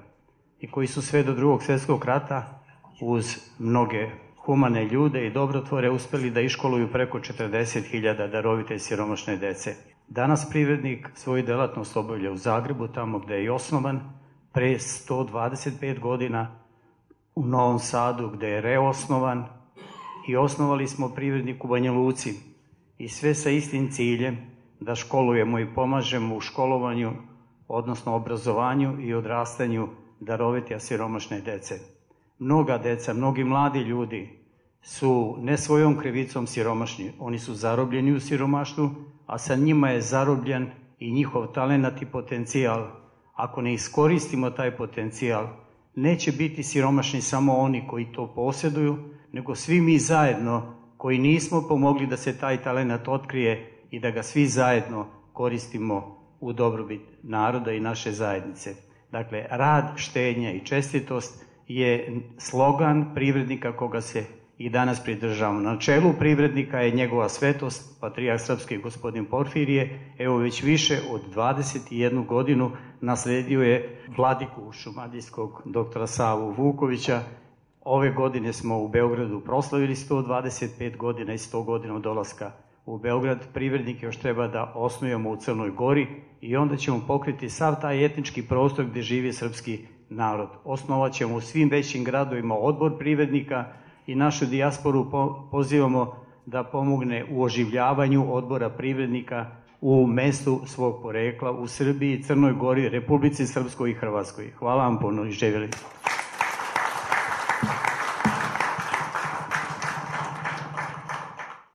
i 0.60 0.70
koji 0.70 0.86
su 0.86 1.02
sve 1.02 1.22
do 1.22 1.34
drugog 1.34 1.62
svjetskog 1.62 2.04
rata 2.04 2.62
uz 3.00 3.36
mnoge 3.58 4.10
humane 4.48 4.84
ljude 4.84 5.26
i 5.26 5.30
dobrotvore 5.30 5.90
uspeli 5.90 6.30
da 6.30 6.40
iškoluju 6.40 6.88
preko 6.92 7.18
40.000 7.18 8.30
darovite 8.30 8.74
i 8.74 8.78
siromašne 8.78 9.36
dece. 9.36 9.74
Danas 10.08 10.50
privrednik 10.50 11.10
svoju 11.14 11.42
delatnost 11.42 11.96
obavlja 11.96 12.32
u 12.32 12.36
Zagrebu, 12.36 12.88
tamo 12.88 13.18
gde 13.18 13.34
je 13.34 13.44
i 13.44 13.48
osnovan, 13.48 14.00
pre 14.52 14.74
125 14.74 15.98
godina, 16.00 16.60
u 17.34 17.46
Novom 17.46 17.78
Sadu 17.78 18.30
gde 18.30 18.48
je 18.48 18.60
reosnovan 18.60 19.44
i 20.28 20.36
osnovali 20.36 20.88
smo 20.88 21.08
privrednik 21.08 21.64
u 21.64 21.68
Banja 21.68 21.92
Luci 21.92 22.34
i 22.98 23.08
sve 23.08 23.34
sa 23.34 23.50
istim 23.50 23.90
ciljem 23.90 24.38
da 24.80 24.94
školujemo 24.94 25.58
i 25.58 25.74
pomažemo 25.74 26.36
u 26.36 26.40
školovanju, 26.40 27.12
odnosno 27.68 28.14
obrazovanju 28.14 29.00
i 29.00 29.14
odrastanju 29.14 29.88
darovite 30.20 30.74
a 30.74 30.80
siromašne 30.80 31.40
dece. 31.40 31.74
Mnoga 32.38 32.78
deca, 32.78 33.14
mnogi 33.14 33.44
mladi 33.44 33.78
ljudi 33.78 34.37
su 34.82 35.36
ne 35.40 35.56
svojom 35.56 35.98
krivicom 35.98 36.46
siromašni, 36.46 37.12
oni 37.18 37.38
su 37.38 37.54
zarobljeni 37.54 38.12
u 38.12 38.20
siromaštvu, 38.20 38.90
a 39.26 39.38
sa 39.38 39.56
njima 39.56 39.90
je 39.90 40.00
zarobljen 40.00 40.70
i 40.98 41.12
njihov 41.12 41.46
talenat 41.46 42.02
i 42.02 42.06
potencijal. 42.06 42.86
Ako 43.34 43.62
ne 43.62 43.74
iskoristimo 43.74 44.50
taj 44.50 44.76
potencijal, 44.76 45.46
neće 45.94 46.32
biti 46.32 46.62
siromašni 46.62 47.20
samo 47.20 47.56
oni 47.56 47.86
koji 47.88 48.12
to 48.12 48.32
posjeduju, 48.34 48.96
nego 49.32 49.54
svi 49.54 49.80
mi 49.80 49.98
zajedno 49.98 50.74
koji 50.96 51.18
nismo 51.18 51.64
pomogli 51.68 52.06
da 52.06 52.16
se 52.16 52.38
taj 52.38 52.62
talenat 52.62 53.08
otkrije 53.08 53.72
i 53.90 54.00
da 54.00 54.10
ga 54.10 54.22
svi 54.22 54.46
zajedno 54.46 55.06
koristimo 55.32 56.18
u 56.40 56.52
dobrobit 56.52 57.00
naroda 57.22 57.72
i 57.72 57.80
naše 57.80 58.12
zajednice. 58.12 58.74
Dakle, 59.12 59.46
rad, 59.50 59.92
štenja 59.96 60.52
i 60.52 60.64
čestitost 60.64 61.44
je 61.68 62.20
slogan 62.38 63.14
privrednika 63.14 63.76
koga 63.76 64.00
se 64.00 64.24
i 64.58 64.70
danas 64.70 65.04
pridržavamo. 65.04 65.60
Na 65.60 65.78
čelu 65.78 66.12
privrednika 66.18 66.80
je 66.80 66.90
njegova 66.90 67.28
svetost, 67.28 68.00
patrijak 68.00 68.40
srpski 68.40 68.78
gospodin 68.78 69.24
Porfirije, 69.24 70.14
evo 70.18 70.36
već 70.36 70.62
više 70.62 70.98
od 71.10 71.20
21 71.34 72.26
godinu 72.26 72.70
nasledio 73.00 73.62
je 73.62 74.04
vladiku 74.16 74.72
šumadijskog 74.72 75.62
doktora 75.64 76.06
Savu 76.06 76.50
Vukovića. 76.50 77.20
Ove 77.80 78.10
godine 78.10 78.52
smo 78.52 78.82
u 78.82 78.88
Beogradu 78.88 79.40
proslavili 79.40 79.94
125 79.94 80.96
godina 80.96 81.34
i 81.34 81.38
100 81.38 81.64
godina 81.64 81.94
od 81.94 82.02
dolaska 82.02 82.50
u 82.86 82.98
Beograd. 82.98 83.38
Privrednik 83.54 84.02
još 84.02 84.16
treba 84.16 84.48
da 84.48 84.72
osnujemo 84.74 85.30
u 85.30 85.36
Crnoj 85.36 85.70
Gori 85.70 86.06
i 86.40 86.56
onda 86.56 86.76
ćemo 86.76 87.04
pokriti 87.06 87.48
sav 87.48 87.80
taj 87.80 88.04
etnički 88.04 88.42
prostor 88.42 88.84
gde 88.84 89.02
živi 89.02 89.32
srpski 89.32 89.78
narod. 90.08 90.48
Osnovat 90.64 91.12
ćemo 91.12 91.34
u 91.34 91.40
svim 91.40 91.68
većim 91.68 92.04
gradovima 92.04 92.54
odbor 92.54 92.98
privrednika, 92.98 93.64
i 94.08 94.14
našu 94.14 94.46
dijasporu 94.46 95.10
pozivamo 95.50 96.14
da 96.46 96.64
pomogne 96.64 97.24
u 97.30 97.42
oživljavanju 97.42 98.34
odbora 98.34 98.70
privrednika 98.70 99.46
u 99.80 100.06
mestu 100.06 100.60
svog 100.66 101.02
porekla 101.02 101.52
u 101.52 101.66
Srbiji, 101.66 102.22
Crnoj 102.22 102.52
Gori, 102.52 102.88
Republici 102.88 103.46
Srpskoj 103.46 103.90
i 103.90 103.94
Hrvatskoj. 103.94 104.50
Hvala 104.58 104.84
vam 104.84 104.98
puno 104.98 105.24
i 105.24 105.30
živjeli. 105.30 105.68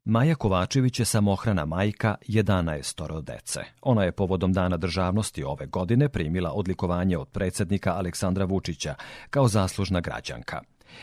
Maja 0.05 0.35
Kovačević 0.35 0.99
je 0.99 1.05
samohrana 1.05 1.65
majka 1.65 2.15
11 2.27 3.21
dece. 3.21 3.59
Ona 3.81 4.03
je 4.03 4.11
povodom 4.11 4.53
Dana 4.53 4.77
državnosti 4.77 5.43
ove 5.43 5.65
godine 5.65 6.09
primila 6.09 6.51
odlikovanje 6.51 7.17
od 7.17 7.29
predsednika 7.29 7.93
Aleksandra 7.93 8.45
Vučića 8.45 8.95
kao 9.29 9.47
zaslužna 9.47 9.99
građanka. 9.99 10.61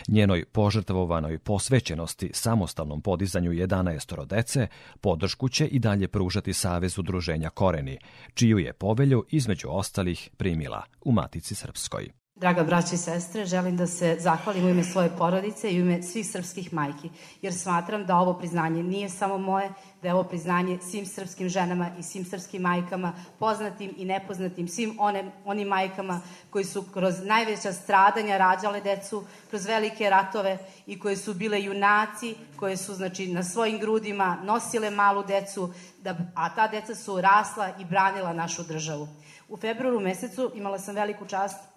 Njenoj 0.09 0.44
požrtvovanoj 0.44 1.38
posvećenosti 1.38 2.30
samostalnom 2.32 3.02
podizanju 3.02 3.50
11 3.50 4.26
dece 4.26 4.66
podršku 5.00 5.49
će 5.49 5.66
i 5.66 5.78
dalje 5.78 6.09
pružati 6.09 6.52
Savez 6.52 6.99
udruženja 6.99 7.50
Koreni, 7.50 7.99
čiju 8.35 8.59
je 8.59 8.73
povelju 8.73 9.25
između 9.30 9.68
ostalih 9.70 10.30
primila 10.37 10.82
u 11.00 11.12
Matici 11.12 11.54
Srpskoj. 11.54 12.20
Draga 12.40 12.62
braća 12.62 12.94
i 12.94 12.99
sestre, 12.99 13.44
želim 13.44 13.76
da 13.76 13.87
se 13.87 14.16
zahvalim 14.20 14.64
u 14.64 14.68
ime 14.68 14.85
svoje 14.85 15.11
porodice 15.18 15.70
i 15.70 15.82
u 15.82 15.85
ime 15.85 16.02
svih 16.02 16.30
srpskih 16.30 16.73
majki, 16.73 17.11
jer 17.42 17.54
smatram 17.54 18.06
da 18.06 18.16
ovo 18.16 18.35
priznanje 18.35 18.82
nije 18.82 19.09
samo 19.09 19.38
moje, 19.38 19.73
da 20.02 20.09
je 20.09 20.14
ovo 20.14 20.25
priznanje 20.25 20.78
svim 20.90 21.06
srpskim 21.06 21.49
ženama 21.49 21.90
i 21.99 22.02
svim 22.02 22.25
srpskim 22.25 22.62
majkama, 22.62 23.12
poznatim 23.38 23.94
i 23.97 24.04
nepoznatim, 24.04 24.68
svim 24.68 24.97
one, 24.99 25.32
onim 25.44 25.68
majkama 25.68 26.20
koji 26.50 26.64
su 26.64 26.85
kroz 26.94 27.14
najveća 27.25 27.73
stradanja 27.73 28.37
rađale 28.37 28.80
decu, 28.80 29.25
kroz 29.50 29.66
velike 29.66 30.11
ratove 30.11 30.59
i 30.87 30.99
koje 30.99 31.16
su 31.16 31.35
bile 31.35 31.62
junaci, 31.62 32.35
koje 32.56 32.76
su 32.76 32.94
znači, 32.94 33.32
na 33.32 33.42
svojim 33.44 33.78
grudima 33.78 34.38
nosile 34.44 34.90
malu 34.90 35.25
decu, 35.25 35.73
da, 36.02 36.16
a 36.35 36.54
ta 36.54 36.68
deca 36.68 36.94
su 36.94 37.20
rasla 37.20 37.70
i 37.80 37.85
branila 37.85 38.32
našu 38.32 38.62
državu. 38.62 39.09
U 39.49 39.56
februaru 39.56 40.00
mesecu 40.00 40.50
imala 40.54 40.78
sam 40.78 40.94
veliku 40.94 41.26
čast 41.26 41.70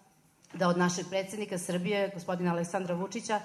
da 0.53 0.67
od 0.69 0.77
našeg 0.77 1.05
predsednika 1.10 1.57
Srbije, 1.57 2.12
gospodina 2.13 2.51
Aleksandra 2.51 2.95
Vučića, 2.95 3.39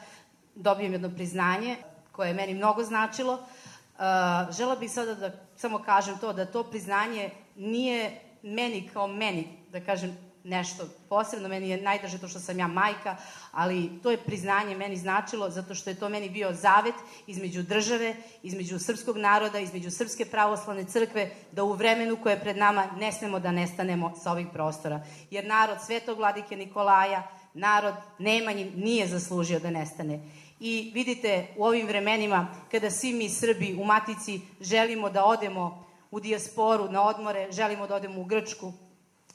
dobijem 0.55 0.93
jedno 0.93 1.11
priznanje 1.11 1.77
koje 2.13 2.29
je 2.29 2.35
meni 2.35 2.55
mnogo 2.55 2.85
značilo. 2.85 3.33
Uh, 3.35 4.55
žela 4.57 4.77
bih 4.77 4.91
sada 4.91 5.15
da 5.15 5.31
samo 5.57 5.79
kažem 5.79 6.19
to, 6.19 6.33
da 6.33 6.47
to 6.47 6.63
priznanje 6.63 7.31
nije 7.57 8.21
meni 8.43 8.91
kao 8.93 9.07
meni, 9.07 9.49
da 9.73 9.81
kažem, 9.81 10.17
nešto 10.49 10.89
posebno. 11.09 11.49
Meni 11.49 11.69
je 11.69 11.83
najdrže 11.83 12.19
to 12.19 12.29
što 12.29 12.41
sam 12.41 12.59
ja 12.59 12.67
majka, 12.67 13.17
ali 13.53 13.91
to 14.03 14.11
je 14.11 14.17
priznanje 14.17 14.77
meni 14.77 14.97
značilo 14.97 15.51
zato 15.51 15.75
što 15.75 15.91
je 15.91 15.97
to 16.01 16.09
meni 16.09 16.31
bio 16.31 16.53
zavet 16.53 16.95
između 17.27 17.63
države, 17.63 18.15
između 18.43 18.79
srpskog 18.79 19.17
naroda, 19.17 19.59
između 19.59 19.91
Srpske 19.91 20.25
pravoslavne 20.25 20.85
crkve, 20.85 21.31
da 21.53 21.65
u 21.65 21.73
vremenu 21.73 22.17
koje 22.23 22.33
je 22.33 22.41
pred 22.41 22.57
nama 22.57 22.87
ne 22.97 23.13
smemo 23.13 23.41
da 23.41 23.53
nestanemo 23.53 24.13
sa 24.17 24.33
ovih 24.33 24.47
prostora. 24.53 25.01
Jer 25.31 25.47
narod 25.47 25.79
Svetog 25.87 26.19
vladike 26.19 26.57
Nikolaja, 26.57 27.23
narod 27.55 27.95
Nemanjin 28.19 28.73
nije 28.77 29.07
zaslužio 29.07 29.61
da 29.61 29.71
nestane. 29.71 30.21
I 30.61 30.91
vidite, 30.95 31.47
u 31.57 31.65
ovim 31.65 31.87
vremenima, 31.87 32.47
kada 32.71 32.91
svi 32.91 33.13
mi 33.13 33.29
Srbi 33.29 33.77
u 33.81 33.85
Matici 33.85 34.41
želimo 34.61 35.11
da 35.11 35.25
odemo 35.25 35.89
u 36.11 36.21
dijasporu 36.21 36.91
na 36.91 37.03
odmore, 37.03 37.49
želimo 37.53 37.87
da 37.87 37.95
odemo 37.95 38.21
u 38.21 38.25
Grčku, 38.25 38.73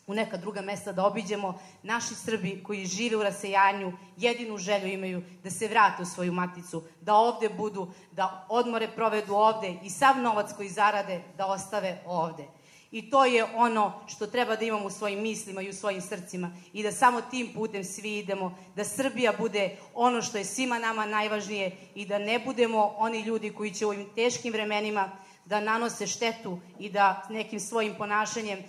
u 0.07 0.13
neka 0.13 0.37
druga 0.37 0.61
mesta 0.61 0.91
da 0.91 1.05
obiđemo. 1.05 1.59
Naši 1.83 2.15
Srbi 2.15 2.63
koji 2.63 2.85
žive 2.85 3.17
u 3.17 3.23
rasejanju 3.23 3.93
jedinu 4.17 4.57
želju 4.57 4.87
imaju 4.87 5.23
da 5.43 5.49
se 5.49 5.67
vrate 5.67 6.03
u 6.03 6.05
svoju 6.05 6.33
maticu, 6.33 6.83
da 7.01 7.13
ovde 7.13 7.49
budu, 7.49 7.91
da 8.11 8.45
odmore 8.49 8.87
provedu 8.95 9.33
ovde 9.33 9.75
i 9.83 9.89
sav 9.89 10.17
novac 10.17 10.53
koji 10.57 10.69
zarade 10.69 11.21
da 11.37 11.45
ostave 11.45 12.01
ovde. 12.05 12.47
I 12.91 13.09
to 13.09 13.25
je 13.25 13.45
ono 13.55 13.93
što 14.07 14.27
treba 14.27 14.55
da 14.55 14.65
imamo 14.65 14.85
u 14.85 14.89
svojim 14.89 15.21
mislima 15.21 15.61
i 15.61 15.69
u 15.69 15.73
svojim 15.73 16.01
srcima 16.01 16.51
i 16.73 16.83
da 16.83 16.91
samo 16.91 17.21
tim 17.21 17.53
putem 17.53 17.83
svi 17.83 18.17
idemo, 18.17 18.57
da 18.75 18.83
Srbija 18.83 19.33
bude 19.39 19.77
ono 19.93 20.21
što 20.21 20.37
je 20.37 20.45
svima 20.45 20.79
nama 20.79 21.05
najvažnije 21.05 21.77
i 21.95 22.05
da 22.05 22.17
ne 22.17 22.39
budemo 22.39 22.93
oni 22.97 23.21
ljudi 23.21 23.49
koji 23.49 23.71
će 23.71 23.85
u 23.85 23.89
ovim 23.89 24.09
teškim 24.15 24.53
vremenima 24.53 25.11
da 25.45 25.59
nanose 25.59 26.07
štetu 26.07 26.59
i 26.79 26.89
da 26.89 27.27
nekim 27.29 27.59
svojim 27.59 27.95
ponašanjem 27.97 28.59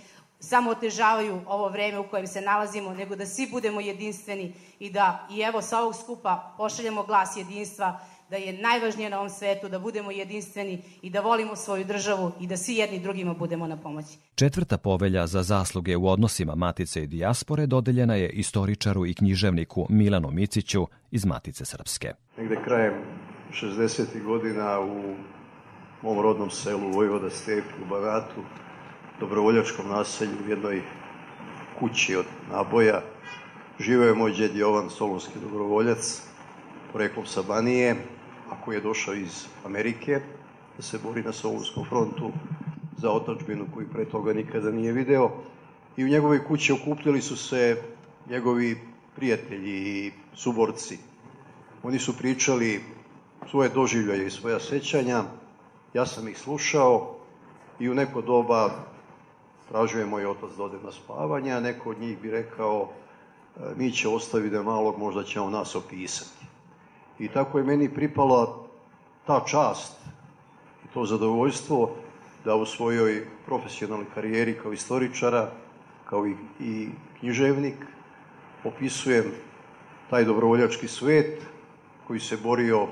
samo 0.41 0.71
otežavaju 0.71 1.41
ovo 1.47 1.69
vreme 1.69 1.99
u 1.99 2.09
kojem 2.09 2.27
se 2.27 2.41
nalazimo, 2.41 2.95
nego 2.95 3.17
da 3.17 3.27
svi 3.27 3.49
budemo 3.51 3.81
jedinstveni 3.81 4.55
i 4.79 4.91
da 4.91 5.29
i 5.31 5.41
evo 5.41 5.63
sa 5.63 5.81
ovog 5.81 5.95
skupa 5.95 6.55
pošaljemo 6.57 7.03
glas 7.03 7.37
jedinstva, 7.37 8.01
da 8.31 8.37
je 8.37 8.53
najvažnije 8.53 9.11
na 9.11 9.19
ovom 9.19 9.31
svetu 9.31 9.69
da 9.69 9.79
budemo 9.79 10.11
jedinstveni 10.11 10.83
i 11.03 11.11
da 11.11 11.21
volimo 11.21 11.57
svoju 11.57 11.85
državu 11.85 12.33
i 12.41 12.47
da 12.47 12.57
svi 12.57 12.75
jedni 12.75 12.99
drugima 13.01 13.35
budemo 13.35 13.67
na 13.67 13.77
pomoći. 13.77 14.19
Četvrta 14.35 14.79
povelja 14.79 15.27
za 15.27 15.43
zasluge 15.43 15.97
u 15.97 16.09
odnosima 16.09 16.55
Matice 16.55 17.03
i 17.03 17.07
dijaspore 17.07 17.67
dodeljena 17.67 18.15
je 18.15 18.31
istoričaru 18.31 19.07
i 19.07 19.15
književniku 19.15 19.87
Milanu 19.91 20.31
Miciću 20.31 20.87
iz 21.11 21.25
Matice 21.25 21.65
Srpske. 21.65 22.13
Negde 22.39 22.57
krajem 22.65 22.95
60. 23.53 24.23
godina 24.25 24.81
u 24.81 25.15
mom 26.03 26.21
rodnom 26.21 26.51
selu 26.51 26.91
Vojvoda 26.93 27.31
Stepi 27.31 27.83
u 27.83 27.89
Baratu 27.89 28.41
dobrovoljačkom 29.21 29.89
naselju 29.89 30.37
u 30.47 30.51
jednoj 30.51 30.83
kući 31.79 32.17
od 32.17 32.27
naboja. 32.51 33.03
Živeo 33.79 34.09
je 34.09 34.15
moj 34.15 34.33
djed 34.33 34.57
Jovan, 34.57 34.91
solunski 34.91 35.39
dobrovoljac, 35.43 36.23
poreklom 36.93 37.27
sa 37.27 37.43
Banije, 37.43 37.97
a 38.51 38.61
koji 38.65 38.77
je 38.77 38.81
došao 38.81 39.15
iz 39.15 39.47
Amerike 39.65 40.21
da 40.77 40.83
se 40.83 40.99
bori 40.99 41.23
na 41.23 41.33
Solunskom 41.33 41.85
frontu 41.85 42.33
za 42.97 43.11
otačbinu 43.11 43.67
koju 43.75 43.89
pre 43.93 44.05
toga 44.05 44.33
nikada 44.33 44.71
nije 44.71 44.93
video. 44.93 45.31
I 45.97 46.05
u 46.05 46.09
njegovoj 46.09 46.45
kući 46.45 46.73
okupljali 46.73 47.23
su 47.23 47.37
se 47.37 47.83
njegovi 48.31 48.79
prijatelji 49.17 49.71
i 49.71 50.13
suborci. 50.35 50.99
Oni 51.83 51.99
su 51.99 52.17
pričali 52.19 52.81
svoje 53.51 53.69
doživljaje 53.69 54.27
i 54.27 54.31
svoja 54.31 54.61
sećanja, 54.61 55.23
ja 55.95 56.07
sam 56.07 56.29
ih 56.29 56.39
slušao 56.39 57.17
i 57.79 57.89
u 57.89 57.95
neko 57.95 58.23
doba 58.23 58.94
tražio 59.69 60.01
je 60.01 60.07
moj 60.07 60.27
otac 60.27 60.51
da 60.57 60.65
ode 60.65 60.79
na 60.85 60.93
spavanje, 60.93 61.53
a 61.53 61.61
neko 61.61 61.91
od 61.91 61.99
njih 62.01 62.19
bi 62.19 62.31
rekao 62.31 62.89
e, 63.57 63.61
mi 63.77 63.93
će 63.93 64.09
ostaviti 64.09 64.55
da 64.57 64.63
malog, 64.63 64.99
možda 64.99 65.23
će 65.23 65.41
on 65.41 65.53
nas 65.53 65.75
opisati. 65.75 66.47
I 67.19 67.29
tako 67.29 67.59
je 67.59 67.65
meni 67.65 67.95
pripala 67.95 68.65
ta 69.27 69.45
čast 69.47 69.97
i 70.85 70.89
to 70.95 71.05
zadovoljstvo 71.05 71.91
da 72.45 72.55
u 72.55 72.67
svojoj 72.67 73.27
profesionalnoj 73.47 74.07
karijeri 74.15 74.59
kao 74.63 74.73
istoričara, 74.73 75.51
kao 76.05 76.27
i, 76.27 76.37
i 76.61 76.89
književnik, 77.21 77.75
opisujem 78.65 79.25
taj 80.11 80.25
dobrovoljački 80.25 80.89
svet 80.89 81.43
koji 82.07 82.21
se 82.21 82.37
borio 82.37 82.87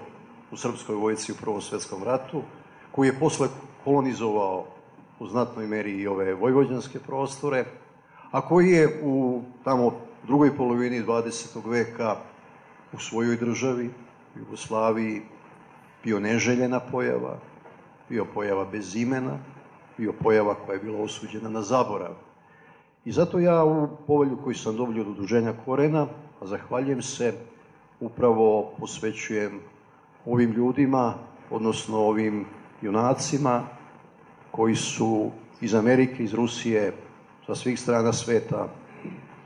u 0.51 0.57
srpskoj 0.57 0.97
vojci 0.97 1.33
u 1.33 1.35
Prvom 1.41 1.61
svetskom 1.61 2.03
ratu, 2.05 2.43
koji 2.91 3.09
je 3.09 3.19
posle 3.21 3.49
kolonizovao 3.85 4.67
u 5.23 5.27
znatnoj 5.27 5.67
meri 5.67 5.91
i 5.91 6.07
ove 6.07 6.35
vojvođanske 6.35 6.99
prostore, 6.99 7.65
a 8.31 8.41
koji 8.41 8.71
je 8.71 9.01
u 9.03 9.43
tamo 9.65 9.93
drugoj 10.27 10.57
polovini 10.57 11.03
20. 11.03 11.71
veka 11.71 12.17
u 12.93 12.99
svojoj 12.99 13.37
državi, 13.37 13.91
Jugoslaviji, 14.37 15.23
bio 16.05 16.21
neželjena 16.21 16.81
pojava, 16.81 17.39
bio 18.09 18.25
pojava 18.35 18.65
bez 18.65 18.97
imena, 18.97 19.39
bio 19.99 20.13
pojava 20.13 20.55
koja 20.55 20.75
je 20.75 20.83
bila 20.83 21.03
osuđena 21.03 21.49
na 21.49 21.63
zaborav. 21.63 22.15
I 23.05 23.13
zato 23.13 23.39
ja 23.39 23.65
u 23.65 23.89
povelju 24.07 24.39
koju 24.45 24.55
sam 24.55 24.77
dobio 24.77 25.03
od 25.03 25.09
udruženja 25.09 25.55
Korena, 25.65 26.07
a 26.41 26.47
zahvaljujem 26.47 27.03
se, 27.03 27.35
upravo 28.01 28.75
posvećujem 28.79 29.61
ovim 30.27 30.51
ljudima, 30.51 31.15
odnosno 31.51 31.99
ovim 31.99 32.47
junacima 32.81 33.63
koji 34.53 34.77
su 34.77 35.31
iz 35.61 35.75
Amerike, 35.75 36.25
iz 36.25 36.35
Rusije, 36.35 36.93
sa 37.47 37.55
svih 37.55 37.81
strana 37.81 38.13
sveta 38.13 38.69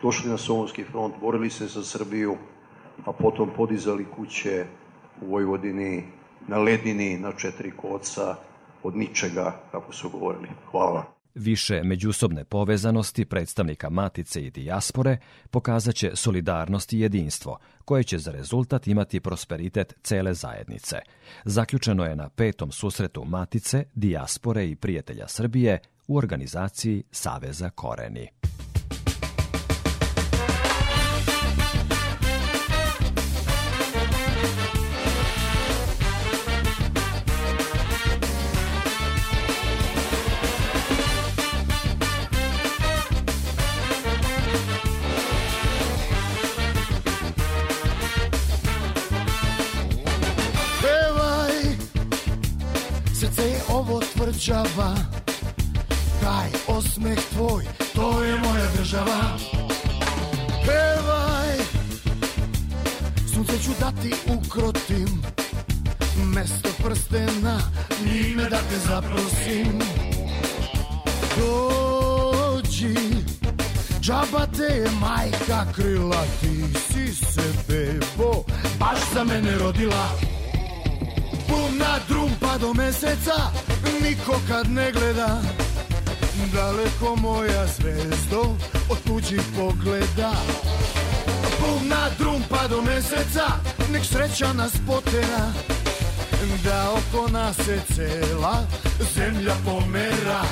došli 0.03 0.31
na 0.31 0.39
Solunski 0.39 0.85
front, 0.85 1.15
borili 1.21 1.51
se 1.51 1.67
za 1.67 1.85
Srbiju, 1.85 2.37
a 3.05 3.13
potom 3.13 3.51
podizali 3.57 4.07
kuće 4.17 4.65
u 5.23 5.31
Vojvodini, 5.31 6.05
na 6.49 6.59
ledini, 6.59 7.19
na 7.19 7.33
četiri 7.33 7.71
koca, 7.71 8.37
od 8.83 8.97
ničega, 8.97 9.61
kako 9.73 9.93
su 9.93 10.11
govorili. 10.11 10.49
Hvala. 10.71 11.16
Više 11.37 11.83
međusobne 11.83 12.45
povezanosti 12.45 13.25
predstavnika 13.25 13.91
matice 13.91 14.43
i 14.47 14.51
dijaspore 14.51 15.19
pokazaće 15.51 16.11
solidarnost 16.15 16.93
i 16.93 17.01
jedinstvo, 17.01 17.59
koje 17.85 18.05
će 18.05 18.19
za 18.19 18.31
rezultat 18.33 18.87
imati 18.87 19.21
prosperitet 19.21 19.95
cele 20.03 20.35
zajednice. 20.35 20.97
Zaključeno 21.45 22.05
je 22.05 22.17
na 22.17 22.29
petom 22.29 22.73
susretu 22.73 23.25
matice, 23.25 23.85
dijaspore 23.95 24.69
i 24.69 24.77
prijatelja 24.77 25.29
Srbije 25.29 25.79
u 26.07 26.17
organizaciji 26.17 27.03
Saveza 27.11 27.71
Koreni. 27.71 28.29
Država. 54.47 54.95
Taj 56.21 56.49
osmeh 56.67 57.19
tvoj, 57.33 57.65
to 57.95 58.23
je 58.23 58.37
moja 58.37 58.67
država. 58.77 59.39
Pevaj. 60.67 61.57
Sunce 63.35 63.53
ću 63.65 63.71
dati 63.81 64.15
ukrotim 64.27 65.23
Mesto 66.35 66.69
prstena, 66.85 67.59
njime 68.05 68.43
da 68.43 68.57
te 68.57 68.79
zaprosim. 68.89 69.81
Dođi 71.37 72.95
Džaba 74.01 74.47
te 74.57 74.75
je 74.75 74.91
majka 75.01 75.73
krila 75.75 76.25
Ti 76.41 76.79
si 76.89 77.15
se 77.15 77.53
bebo 77.69 78.45
Baš 78.79 78.99
za 79.15 79.25
mene 79.25 79.59
rodila. 79.59 80.09
Puna 81.49 81.99
drumpa 82.09 82.59
do 82.59 82.75
meseca 82.75 83.66
Niko 84.03 84.41
kad 84.49 84.71
ne 84.71 84.93
gleda 84.93 85.43
Daleko 86.55 87.17
moja 87.17 87.67
zvezdo 87.67 88.57
Od 88.91 88.99
tuđih 89.07 89.41
pogleda. 89.59 90.33
Puna 91.59 92.09
drumpa 92.19 92.69
do 92.69 92.83
meseca 92.83 93.47
Nek 93.93 94.05
sreća 94.05 94.53
nas 94.53 94.73
potera 94.87 95.53
Da 96.65 96.91
oko 96.93 97.31
nas 97.31 97.57
se 97.57 97.81
cela 97.95 98.67
Zemlja 99.15 99.55
pomera 99.65 100.43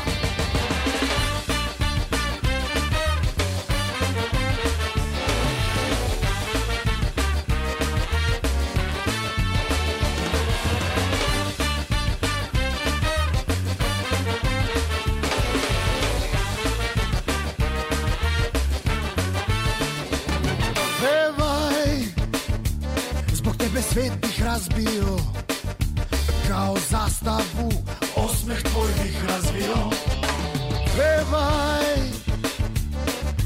svet 23.95 24.13
bih 24.23 24.43
razbio 24.45 25.19
Kao 26.49 26.77
zastavu 26.91 27.73
Osmeh 28.17 28.63
tvoj 28.63 28.89
bih 29.03 29.25
razbio. 29.29 29.91
Pevaj 30.97 32.01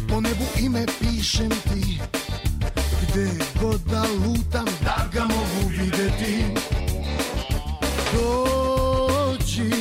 Po 0.08 0.20
nebu 0.20 0.44
ime 0.60 0.86
pišem 1.00 1.50
ti 1.50 1.98
Gde 3.02 3.30
god 3.62 3.80
da 3.80 4.02
lutam 4.02 4.66
Da 4.84 5.08
ga 5.12 5.20
mogu 5.20 5.68
videti. 5.68 6.44
Dođi 8.12 9.72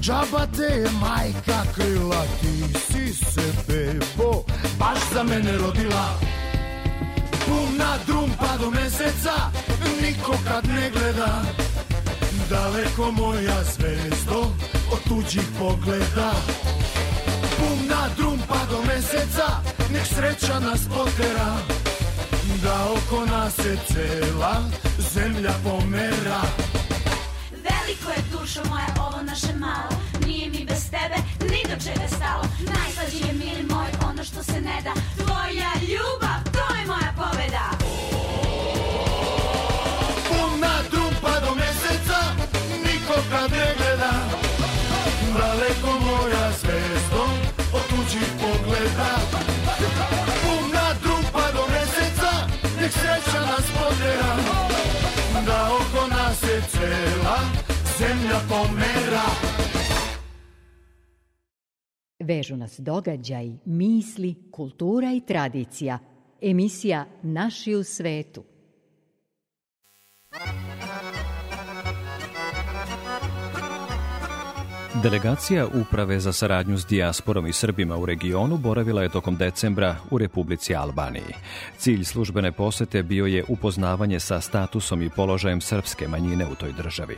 Džaba 0.00 0.46
te 0.56 0.62
je 0.62 0.90
majka 1.00 1.62
krila 1.74 2.24
Ti 2.40 2.78
si 2.86 3.14
se 3.14 3.52
bebo 3.68 4.44
Baš 4.78 4.98
za 5.14 5.22
mene 5.22 5.52
rodila. 5.58 6.18
Puna 7.46 7.98
drumpa 8.06 8.56
do 8.60 8.70
meseca 8.70 9.61
Niko 10.02 10.32
kad 10.48 10.68
ne 10.68 10.90
gleda 10.90 11.42
Daleko 12.50 13.10
moja 13.10 13.64
zvezdo 13.64 14.40
Od 14.92 14.98
tuđih 15.08 15.44
pogleda. 15.58 16.32
Puna 17.56 18.08
drumpa 18.16 18.58
do 18.70 18.82
meseca 18.82 19.46
Nek 19.92 20.06
sreća 20.06 20.60
nas 20.60 20.80
potera. 20.94 21.56
Da 22.62 22.86
oko 22.92 23.26
nas 23.26 23.54
se 23.54 23.76
cela 23.86 24.62
Zemlja 25.14 25.52
pomera. 25.64 26.42
Veliko 27.50 28.10
je 28.10 28.22
dušo 28.32 28.60
moja 28.70 28.86
ovo 29.08 29.22
naše 29.22 29.52
Zemlja 57.98 58.40
pomera 58.48 59.26
Vežu 62.18 62.56
nas 62.56 62.78
događaj, 62.78 63.50
misli, 63.64 64.34
kultura 64.50 65.12
i 65.12 65.20
tradicija. 65.20 65.98
Emisija 66.40 67.06
Naši 67.22 67.74
u 67.74 67.84
svetu. 67.84 68.44
Delegacija 74.94 75.66
Uprave 75.66 76.20
za 76.20 76.32
saradnju 76.32 76.78
s 76.78 76.86
dijasporom 76.86 77.46
i 77.46 77.52
Srbima 77.52 77.96
u 77.96 78.06
regionu 78.06 78.56
boravila 78.56 79.02
je 79.02 79.08
tokom 79.08 79.36
decembra 79.36 79.96
u 80.10 80.18
Republici 80.18 80.74
Albaniji. 80.74 81.34
Cilj 81.78 82.04
službene 82.04 82.52
posete 82.52 83.02
bio 83.02 83.26
je 83.26 83.44
upoznavanje 83.48 84.20
sa 84.20 84.40
statusom 84.40 85.02
i 85.02 85.10
položajem 85.10 85.60
srpske 85.60 86.08
manjine 86.08 86.46
u 86.46 86.54
toj 86.54 86.72
državi. 86.72 87.16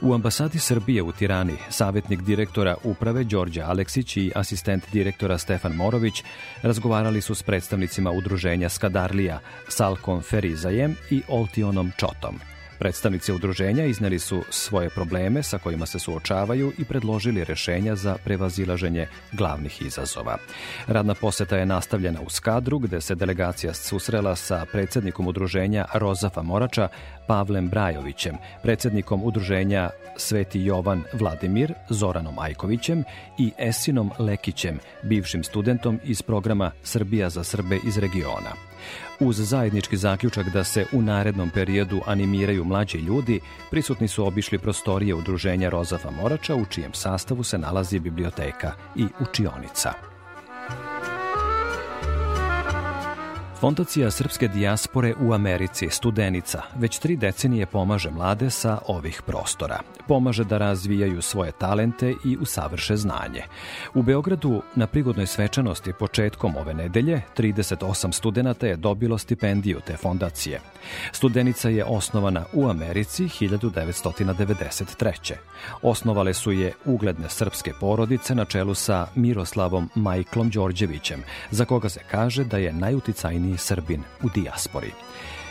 U 0.00 0.14
ambasadi 0.14 0.58
Srbije 0.58 1.02
u 1.02 1.12
Tirani, 1.12 1.56
savjetnik 1.70 2.22
direktora 2.22 2.74
Uprave 2.84 3.24
Đorđa 3.24 3.64
Aleksić 3.66 4.16
i 4.16 4.32
asistent 4.34 4.84
direktora 4.92 5.38
Stefan 5.38 5.72
Morović 5.72 6.24
razgovarali 6.62 7.20
su 7.20 7.34
s 7.34 7.42
predstavnicima 7.42 8.10
udruženja 8.10 8.68
Skadarlija, 8.68 9.40
Salkom 9.68 10.22
Ferizajem 10.22 10.96
i 11.10 11.22
Oltionom 11.28 11.92
Čotom. 11.96 12.57
Predstavnici 12.78 13.32
udruženja 13.32 13.84
izneli 13.84 14.18
su 14.18 14.42
svoje 14.50 14.90
probleme 14.90 15.42
sa 15.42 15.58
kojima 15.58 15.86
se 15.86 15.98
suočavaju 15.98 16.72
i 16.78 16.84
predložili 16.84 17.44
rešenja 17.44 17.96
za 17.96 18.16
prevazilaženje 18.24 19.06
glavnih 19.32 19.82
izazova. 19.82 20.38
Radna 20.86 21.14
poseta 21.14 21.56
je 21.56 21.66
nastavljena 21.66 22.20
u 22.20 22.30
Skadru, 22.30 22.78
gde 22.78 23.00
se 23.00 23.14
delegacija 23.14 23.74
susrela 23.74 24.36
sa 24.36 24.66
predsednikom 24.72 25.26
udruženja 25.26 25.84
Rozafa 25.94 26.42
Morača, 26.42 26.88
Pavlem 27.26 27.68
Brajovićem, 27.68 28.36
predsednikom 28.62 29.24
udruženja 29.24 29.90
Sveti 30.16 30.60
Jovan 30.60 31.02
Vladimir, 31.12 31.74
Zoranom 31.88 32.38
Ajkovićem 32.38 33.04
i 33.38 33.52
Esinom 33.58 34.10
Lekićem, 34.18 34.78
bivšim 35.02 35.44
studentom 35.44 36.00
iz 36.04 36.22
programa 36.22 36.70
Srbija 36.82 37.30
za 37.30 37.44
Srbe 37.44 37.78
iz 37.86 37.98
regiona. 37.98 38.67
Uz 39.20 39.36
zajednički 39.36 39.96
zaključak 39.96 40.48
da 40.48 40.64
se 40.64 40.86
u 40.92 41.02
narednom 41.02 41.50
periodu 41.50 42.00
animiraju 42.06 42.64
mlađi 42.64 42.98
ljudi, 42.98 43.40
prisutni 43.70 44.08
su 44.08 44.26
obišli 44.26 44.58
prostorije 44.58 45.14
udruženja 45.14 45.68
Rozafa 45.68 46.10
Morača, 46.10 46.54
u 46.54 46.64
čijem 46.64 46.94
sastavu 46.94 47.42
se 47.42 47.58
nalazi 47.58 47.98
biblioteka 47.98 48.72
i 48.96 49.06
učionica. 49.20 50.17
Fondacija 53.60 54.10
Srpske 54.10 54.48
dijaspore 54.48 55.14
u 55.20 55.32
Americi, 55.32 55.88
Studenica, 55.90 56.62
već 56.76 56.98
tri 56.98 57.16
decenije 57.16 57.66
pomaže 57.66 58.10
mlade 58.10 58.50
sa 58.50 58.78
ovih 58.86 59.22
prostora. 59.26 59.80
Pomaže 60.08 60.44
da 60.44 60.58
razvijaju 60.58 61.22
svoje 61.22 61.52
talente 61.52 62.14
i 62.24 62.36
usavrše 62.40 62.96
znanje. 62.96 63.42
U 63.94 64.02
Beogradu 64.02 64.62
na 64.74 64.86
prigodnoj 64.86 65.26
svečanosti 65.26 65.92
početkom 65.92 66.56
ove 66.56 66.74
nedelje 66.74 67.22
38 67.36 68.12
studenta 68.12 68.66
je 68.66 68.76
dobilo 68.76 69.18
stipendiju 69.18 69.80
te 69.86 69.96
fondacije. 69.96 70.60
Studenica 71.12 71.68
je 71.68 71.84
osnovana 71.84 72.44
u 72.52 72.68
Americi 72.68 73.24
1993. 73.24 75.34
Osnovale 75.82 76.34
su 76.34 76.52
je 76.52 76.72
ugledne 76.84 77.28
srpske 77.28 77.72
porodice 77.80 78.34
na 78.34 78.44
čelu 78.44 78.74
sa 78.74 79.06
Miroslavom 79.14 79.90
Majklom 79.94 80.50
Đorđevićem, 80.50 81.22
za 81.50 81.64
koga 81.64 81.88
se 81.88 82.00
kaže 82.10 82.44
da 82.44 82.58
je 82.58 82.72
najuticajniji 82.72 83.47
Srbin 83.56 84.02
u 84.22 84.28
dijaspori. 84.34 84.92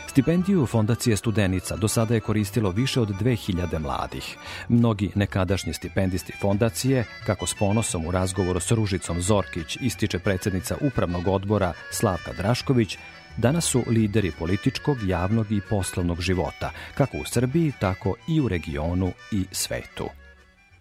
Stipendiju 0.08 0.66
Fondacije 0.66 1.16
Studenica 1.16 1.76
do 1.76 1.88
sada 1.88 2.14
je 2.14 2.20
koristilo 2.20 2.70
više 2.70 3.00
od 3.00 3.08
2000 3.08 3.78
mladih. 3.78 4.36
Mnogi 4.68 5.10
nekadašnji 5.14 5.72
stipendisti 5.72 6.32
fondacije, 6.40 7.04
kako 7.26 7.46
s 7.46 7.54
ponosom 7.54 8.06
u 8.06 8.10
razgovoru 8.10 8.60
s 8.60 8.70
Ružicom 8.70 9.22
Zorkić 9.22 9.76
ističe 9.80 10.18
predsednica 10.18 10.76
upravnog 10.80 11.28
odbora 11.28 11.72
Slavka 11.90 12.32
Drašković, 12.32 12.98
danas 13.36 13.64
su 13.64 13.82
lideri 13.86 14.32
političkog, 14.38 14.96
javnog 15.06 15.52
i 15.52 15.60
poslovnog 15.70 16.20
života, 16.20 16.70
kako 16.94 17.16
u 17.18 17.24
Srbiji, 17.24 17.72
tako 17.80 18.14
i 18.28 18.40
u 18.40 18.48
regionu 18.48 19.12
i 19.32 19.44
svetu. 19.52 20.08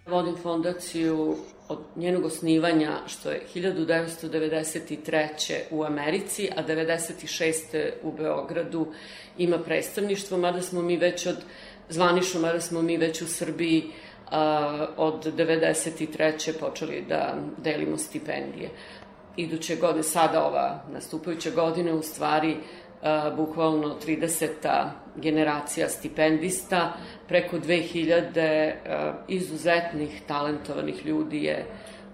Vodim 0.08 0.36
fondaciju 0.44 1.38
od 1.70 1.80
njenog 1.96 2.26
osnivanja, 2.26 3.00
što 3.08 3.32
je 3.32 3.42
1993. 3.56 5.30
u 5.72 5.84
Americi, 5.84 6.50
a 6.56 6.64
96. 6.64 7.90
u 8.04 8.12
Beogradu 8.12 8.88
ima 9.38 9.60
predstavništvo, 9.60 10.38
mada 10.38 10.62
smo 10.62 10.82
mi 10.82 10.98
već 10.98 11.26
od, 11.26 11.38
zvanično, 11.90 12.42
mada 12.42 12.62
smo 12.62 12.82
mi 12.82 12.98
već 12.98 13.22
u 13.22 13.28
Srbiji 13.28 13.84
a, 14.32 14.88
od 14.98 15.26
93. 15.36 16.60
počeli 16.60 17.06
da 17.10 17.36
delimo 17.58 17.98
stipendije. 17.98 18.70
Iduće 19.38 19.76
godine, 19.76 20.04
sada 20.04 20.46
ova 20.46 20.84
nastupajuća 20.94 21.50
godina, 21.52 21.94
u 21.94 22.02
stvari 22.02 22.58
bukvalno 23.36 23.96
30. 24.06 24.90
generacija 25.16 25.90
stipendista, 25.90 26.94
preko 27.28 27.58
2000 27.58 28.74
a, 28.86 29.14
izuzetnih 29.28 30.22
talentovanih 30.28 31.06
ljudi 31.06 31.44
je 31.44 31.66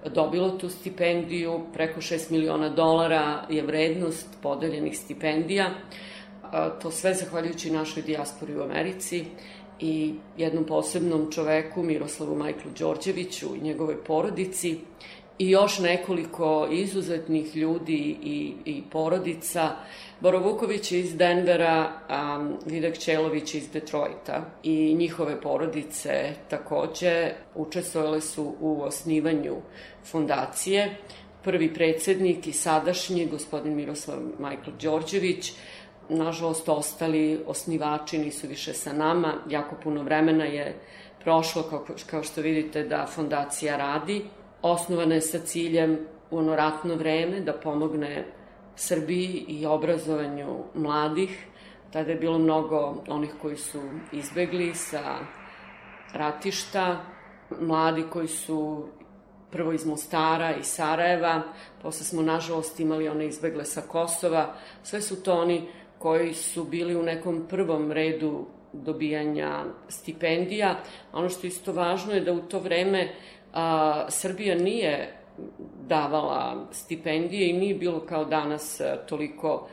dobilo 0.10 0.50
tu 0.50 0.70
stipendiju, 0.70 1.62
preko 1.74 2.02
6 2.02 2.32
miliona 2.32 2.70
dolara 2.70 3.46
je 3.50 3.62
vrednost 3.62 4.28
podeljenih 4.42 4.98
stipendija, 4.98 5.70
to 6.82 6.92
sve 6.92 7.14
zahvaljujući 7.14 7.72
našoj 7.72 8.04
dijaspori 8.04 8.56
u 8.58 8.64
Americi 8.64 9.26
i 9.80 10.14
jednom 10.38 10.66
posebnom 10.66 11.32
čoveku, 11.32 11.84
Miroslavu 11.84 12.36
Majklu 12.36 12.72
Đorđeviću 12.80 13.56
i 13.56 13.64
njegovoj 13.64 14.04
porodici, 14.04 14.80
i 15.40 15.50
još 15.50 15.80
nekoliko 15.80 16.68
izuzetnih 16.72 17.56
ljudi 17.56 18.18
i, 18.24 18.54
i 18.66 18.84
porodica. 18.92 19.72
Boro 20.20 20.40
Vuković 20.40 20.92
iz 20.92 21.16
Denvera, 21.18 21.92
um, 22.10 22.58
Vidak 22.66 22.98
Ćelović 22.98 23.56
iz 23.56 23.70
Detroita 23.70 24.46
i 24.64 24.96
njihove 24.96 25.42
porodice 25.42 26.34
takođe 26.50 27.32
učestvovale 27.56 28.22
su 28.22 28.56
u 28.60 28.82
osnivanju 28.82 29.56
fondacije. 30.04 30.98
Prvi 31.44 31.74
predsednik 31.74 32.48
i 32.48 32.52
sadašnji, 32.52 33.26
gospodin 33.26 33.76
Miroslav 33.76 34.20
Majkl 34.40 34.72
Đorđević, 34.82 35.54
nažalost 36.10 36.70
ostali 36.70 37.40
osnivači 37.48 38.18
nisu 38.18 38.48
više 38.48 38.74
sa 38.74 38.94
nama, 38.94 39.34
jako 39.50 39.76
puno 39.84 40.04
vremena 40.04 40.46
je 40.46 40.80
prošlo, 41.24 41.64
kao, 41.64 41.86
kao 42.10 42.24
što 42.24 42.42
vidite, 42.42 42.84
da 42.84 43.08
fondacija 43.08 43.78
radi 43.78 44.26
osnovana 44.64 45.16
je 45.16 45.22
sa 45.22 45.40
ciljem 45.40 46.00
u 46.32 46.38
ono 46.38 46.56
ratno 46.56 46.96
vreme 46.96 47.40
da 47.40 47.54
pomogne 47.54 48.26
Srbiji 48.76 49.46
i 49.48 49.66
obrazovanju 49.66 50.64
mladih, 50.74 51.48
Tada 51.94 52.12
je 52.12 52.18
bilo 52.18 52.38
mnogo 52.38 53.04
onih 53.08 53.30
koji 53.42 53.58
su 53.58 53.82
izbegli 54.12 54.76
sa 54.76 55.18
ratišta, 56.14 57.06
mladi 57.60 58.04
koji 58.10 58.28
su 58.28 58.88
prvo 59.52 59.74
iz 59.74 59.86
Mostara 59.86 60.56
i 60.56 60.64
Sarajeva, 60.64 61.42
posle 61.82 62.06
smo 62.06 62.22
nažalost 62.22 62.80
imali 62.80 63.10
one 63.10 63.28
izbegle 63.28 63.66
sa 63.66 63.82
Kosova, 63.82 64.56
sve 64.84 65.02
su 65.02 65.24
to 65.24 65.34
oni 65.34 65.68
koji 66.00 66.34
su 66.34 66.64
bili 66.64 66.96
u 66.96 67.04
nekom 67.04 67.46
prvom 67.50 67.92
redu 67.92 68.46
dobijanja 68.74 69.66
stipendija. 69.88 70.80
Ono 71.14 71.30
što 71.30 71.48
je 71.48 71.50
isto 71.50 71.74
važno 71.74 72.14
je 72.14 72.22
da 72.22 72.34
u 72.34 72.42
to 72.42 72.60
vreme 72.60 73.16
a, 73.54 74.06
Srbija 74.10 74.56
nije 74.56 75.14
davala 75.88 76.68
stipendije 76.72 77.50
i 77.50 77.54
nije 77.54 77.76
bilo 77.76 78.00
kao 78.00 78.26
danas 78.26 78.82
a, 78.82 78.98
toliko 79.06 79.68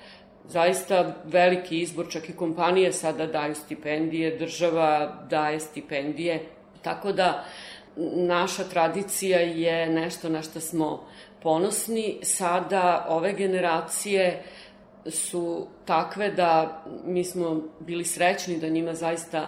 zaista 0.49 1.15
veliki 1.25 1.81
izbor, 1.81 2.09
čak 2.11 2.29
i 2.29 2.37
kompanije 2.37 2.93
sada 2.93 3.27
daju 3.27 3.55
stipendije, 3.55 4.37
država 4.37 5.25
daje 5.31 5.61
stipendije, 5.61 6.47
tako 6.83 7.13
da 7.13 7.45
naša 8.17 8.65
tradicija 8.65 9.41
je 9.41 9.87
nešto 9.89 10.29
na 10.29 10.43
što 10.43 10.61
smo 10.61 11.07
ponosni. 11.43 12.19
Sada 12.23 13.07
ove 13.09 13.33
generacije 13.33 14.43
su 15.07 15.67
takve 15.85 16.31
da 16.31 16.83
mi 17.05 17.25
smo 17.25 17.63
bili 17.81 18.05
srećni 18.05 18.59
da 18.59 18.69
njima 18.69 18.95
zaista 18.95 19.47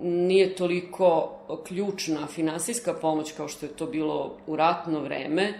nije 0.00 0.54
toliko 0.54 1.36
ključna 1.66 2.26
finansijska 2.26 2.94
pomoć 2.94 3.32
kao 3.32 3.48
što 3.48 3.66
je 3.66 3.72
to 3.72 3.86
bilo 3.86 4.36
u 4.46 4.56
ratno 4.56 5.00
vreme, 5.00 5.52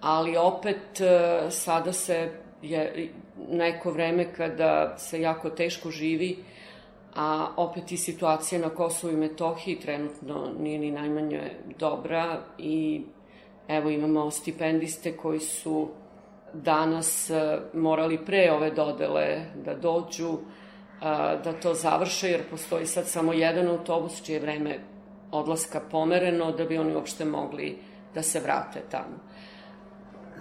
ali 0.00 0.36
opet 0.36 1.00
e, 1.00 1.40
sada 1.50 1.92
se 1.92 2.30
je 2.62 3.08
neko 3.48 3.90
vreme 3.90 4.34
kada 4.34 4.98
se 4.98 5.20
jako 5.20 5.50
teško 5.50 5.90
živi, 5.90 6.36
a 7.14 7.48
opet 7.56 7.92
i 7.92 7.96
situacija 7.96 8.60
na 8.60 8.68
Kosovu 8.68 9.12
i 9.12 9.16
Metohiji 9.16 9.80
trenutno 9.80 10.52
nije 10.58 10.78
ni 10.78 10.90
najmanje 10.90 11.50
dobra 11.78 12.40
i 12.58 13.02
evo 13.68 13.90
imamo 13.90 14.30
stipendiste 14.30 15.16
koji 15.16 15.40
su 15.40 15.88
danas 16.52 17.30
e, 17.30 17.58
morali 17.74 18.18
pre 18.26 18.52
ove 18.52 18.70
dodele 18.70 19.44
da 19.64 19.74
dođu, 19.74 20.38
da 21.44 21.52
to 21.62 21.74
završe, 21.74 22.28
jer 22.28 22.50
postoji 22.50 22.86
sad 22.86 23.08
samo 23.08 23.32
jedan 23.32 23.68
autobus 23.68 24.22
čije 24.22 24.40
vreme 24.40 24.78
odlaska 25.30 25.80
pomereno, 25.80 26.52
da 26.52 26.64
bi 26.64 26.78
oni 26.78 26.94
uopšte 26.94 27.24
mogli 27.24 27.78
da 28.14 28.22
se 28.22 28.40
vrate 28.40 28.82
tamo. 28.90 29.18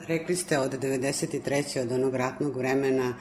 Rekli 0.08 0.36
ste 0.36 0.60
od 0.60 0.74
93. 0.74 1.82
od 1.82 1.92
onog 1.92 2.16
ratnog 2.16 2.58
vremena 2.58 3.14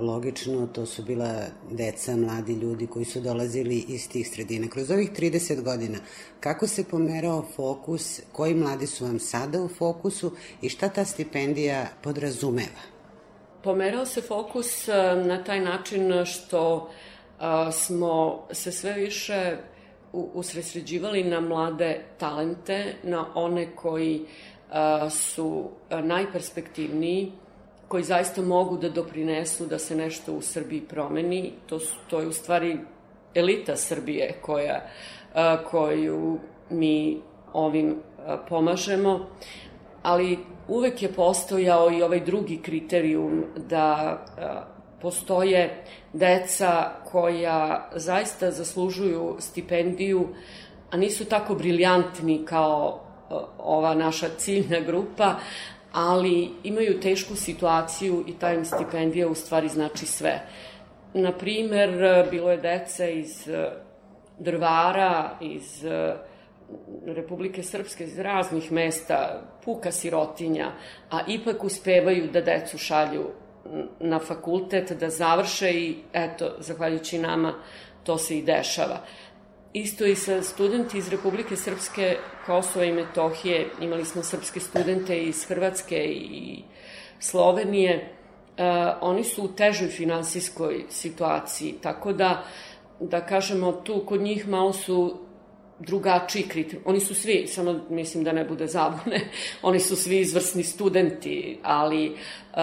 logično, 0.00 0.66
to 0.66 0.86
su 0.86 1.02
bila 1.02 1.44
deca, 1.70 2.16
mladi 2.16 2.52
ljudi 2.52 2.86
koji 2.86 3.04
su 3.04 3.20
dolazili 3.20 3.84
iz 3.88 4.08
tih 4.08 4.28
sredina. 4.28 4.68
Kroz 4.68 4.90
ovih 4.90 5.12
30 5.12 5.62
godina, 5.62 5.98
kako 6.40 6.66
se 6.66 6.84
pomerao 6.84 7.46
fokus, 7.56 8.20
koji 8.32 8.54
mladi 8.54 8.86
su 8.86 9.04
vam 9.04 9.18
sada 9.18 9.62
u 9.62 9.68
fokusu 9.68 10.32
i 10.62 10.68
šta 10.68 10.88
ta 10.88 11.04
stipendija 11.04 11.86
podrazumeva? 12.02 12.97
Pomerao 13.68 14.06
se 14.06 14.22
fokus 14.22 14.86
na 15.24 15.44
taj 15.44 15.60
način 15.60 16.24
što 16.24 16.90
smo 17.72 18.46
se 18.52 18.72
sve 18.72 18.92
više 18.92 19.56
usresređivali 20.12 21.24
na 21.24 21.40
mlade 21.40 22.00
talente, 22.18 22.94
na 23.02 23.26
one 23.34 23.76
koji 23.76 24.24
su 25.10 25.70
najperspektivniji, 25.90 27.32
koji 27.88 28.04
zaista 28.04 28.42
mogu 28.42 28.76
da 28.76 28.88
doprinesu 28.88 29.66
da 29.66 29.78
se 29.78 29.96
nešto 29.96 30.32
u 30.32 30.42
Srbiji 30.42 30.80
promeni. 30.80 31.52
To, 31.66 31.78
su, 31.78 31.94
to 32.10 32.20
je 32.20 32.26
u 32.26 32.32
stvari 32.32 32.78
elita 33.34 33.76
Srbije 33.76 34.38
koja, 34.42 34.86
koju 35.70 36.38
mi 36.70 37.20
ovim 37.52 37.96
pomažemo, 38.48 39.26
ali 40.08 40.38
uvek 40.68 41.02
je 41.02 41.12
postojao 41.12 41.90
i 41.90 42.02
ovaj 42.02 42.20
drugi 42.20 42.62
kriterijum 42.62 43.44
da 43.56 44.18
postoje 45.00 45.84
deca 46.12 46.90
koja 47.04 47.90
zaista 47.94 48.50
zaslužuju 48.50 49.36
stipendiju, 49.38 50.28
a 50.90 50.96
nisu 50.96 51.24
tako 51.24 51.54
briljantni 51.54 52.44
kao 52.44 53.00
ova 53.58 53.94
naša 53.94 54.28
ciljna 54.36 54.80
grupa, 54.80 55.34
ali 55.92 56.50
imaju 56.64 57.00
tešku 57.00 57.36
situaciju 57.36 58.24
i 58.26 58.32
ta 58.38 58.52
im 58.52 58.64
stipendija 58.64 59.28
u 59.28 59.34
stvari 59.34 59.68
znači 59.68 60.06
sve. 60.06 60.40
Na 61.14 61.32
primer, 61.32 61.90
bilo 62.30 62.50
je 62.50 62.56
dece 62.56 63.14
iz 63.14 63.48
Drvara, 64.38 65.30
iz 65.40 65.84
Republike 67.06 67.62
Srpske, 67.62 68.04
iz 68.04 68.18
raznih 68.18 68.72
mesta, 68.72 69.42
puka 69.64 69.92
sirotinja, 69.92 70.72
a 71.10 71.20
ipak 71.28 71.64
uspevaju 71.64 72.28
da 72.32 72.40
decu 72.40 72.78
šalju 72.78 73.30
na 74.00 74.18
fakultet, 74.18 74.92
da 74.92 75.10
završe 75.10 75.70
i 75.70 75.96
eto, 76.12 76.54
zahvaljujući 76.58 77.18
nama, 77.18 77.54
to 78.04 78.18
se 78.18 78.38
i 78.38 78.42
dešava. 78.42 79.00
Isto 79.72 80.06
i 80.06 80.14
sa 80.14 80.42
studenti 80.42 80.98
iz 80.98 81.08
Republike 81.08 81.56
Srpske, 81.56 82.16
Kosova 82.46 82.84
i 82.84 82.92
Metohije, 82.92 83.66
imali 83.80 84.04
smo 84.04 84.22
srpske 84.22 84.60
studente 84.60 85.22
iz 85.22 85.44
Hrvatske 85.44 85.96
i 86.04 86.62
Slovenije, 87.18 87.96
uh, 88.58 88.64
oni 89.00 89.24
su 89.24 89.44
u 89.44 89.48
težoj 89.48 89.88
finansijskoj 89.88 90.84
situaciji, 90.88 91.74
tako 91.82 92.12
da, 92.12 92.44
da 93.00 93.20
kažemo, 93.26 93.72
tu 93.72 94.02
kod 94.06 94.20
njih 94.20 94.48
malo 94.48 94.72
su 94.72 95.27
drugačiji 95.78 96.42
kriterijum. 96.42 96.82
Oni 96.86 97.00
su 97.00 97.14
svi, 97.14 97.46
samo 97.46 97.80
mislim 97.90 98.24
da 98.24 98.32
ne 98.32 98.44
bude 98.44 98.66
zabune, 98.66 99.20
oni 99.62 99.80
su 99.80 99.96
svi 99.96 100.20
izvrsni 100.20 100.62
studenti, 100.62 101.58
ali 101.62 102.10
uh, 102.10 102.58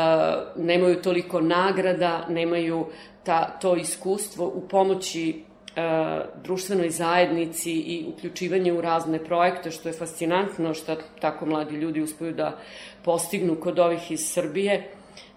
nemaju 0.56 1.02
toliko 1.02 1.42
nagrada, 1.42 2.26
nemaju 2.30 2.86
ta, 3.24 3.58
to 3.62 3.76
iskustvo 3.76 4.46
u 4.46 4.68
pomoći 4.68 5.44
E, 5.76 6.26
društvenoj 6.44 6.90
zajednici 6.90 7.72
i 7.72 8.06
uključivanje 8.08 8.74
u 8.74 8.82
razne 8.82 9.20
projekte, 9.24 9.72
što 9.72 9.90
je 9.90 9.94
fascinantno 9.94 10.74
što 10.74 10.96
tako 11.20 11.46
mladi 11.46 11.76
ljudi 11.76 12.02
uspeju 12.02 12.34
da 12.34 12.58
postignu 13.04 13.56
kod 13.56 13.80
ovih 13.80 14.12
iz 14.12 14.28
Srbije, 14.34 14.92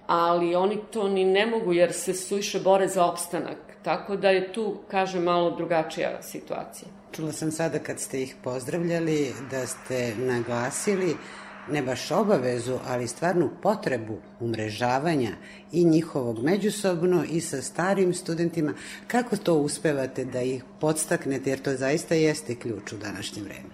ali 0.06 0.54
oni 0.54 0.78
to 0.90 1.08
ni 1.08 1.24
ne 1.24 1.46
mogu 1.46 1.72
jer 1.72 1.92
se 1.92 2.14
suviše 2.14 2.60
bore 2.60 2.88
za 2.88 3.04
opstanak. 3.04 3.58
Tako 3.82 4.16
da 4.16 4.30
je 4.30 4.52
tu, 4.52 4.76
kaže, 4.90 5.20
malo 5.20 5.50
drugačija 5.50 6.22
situacija. 6.22 6.88
Čula 7.18 7.32
sam 7.32 7.50
sada 7.50 7.78
kad 7.78 8.00
ste 8.00 8.22
ih 8.22 8.34
pozdravljali 8.44 9.32
da 9.50 9.66
ste 9.66 10.14
naglasili 10.16 11.16
ne 11.70 11.82
baš 11.82 12.10
obavezu, 12.10 12.78
ali 12.86 13.08
stvarnu 13.08 13.50
potrebu 13.62 14.18
umrežavanja 14.40 15.30
i 15.72 15.84
njihovog 15.84 16.42
međusobno 16.44 17.24
i 17.30 17.40
sa 17.40 17.62
starim 17.62 18.14
studentima. 18.14 18.74
Kako 19.06 19.36
to 19.36 19.54
uspevate 19.54 20.24
da 20.24 20.42
ih 20.42 20.64
podstaknete, 20.80 21.50
jer 21.50 21.62
to 21.62 21.74
zaista 21.74 22.14
jeste 22.14 22.54
ključ 22.54 22.92
u 22.92 22.96
današnje 22.96 23.42
vreme? 23.42 23.70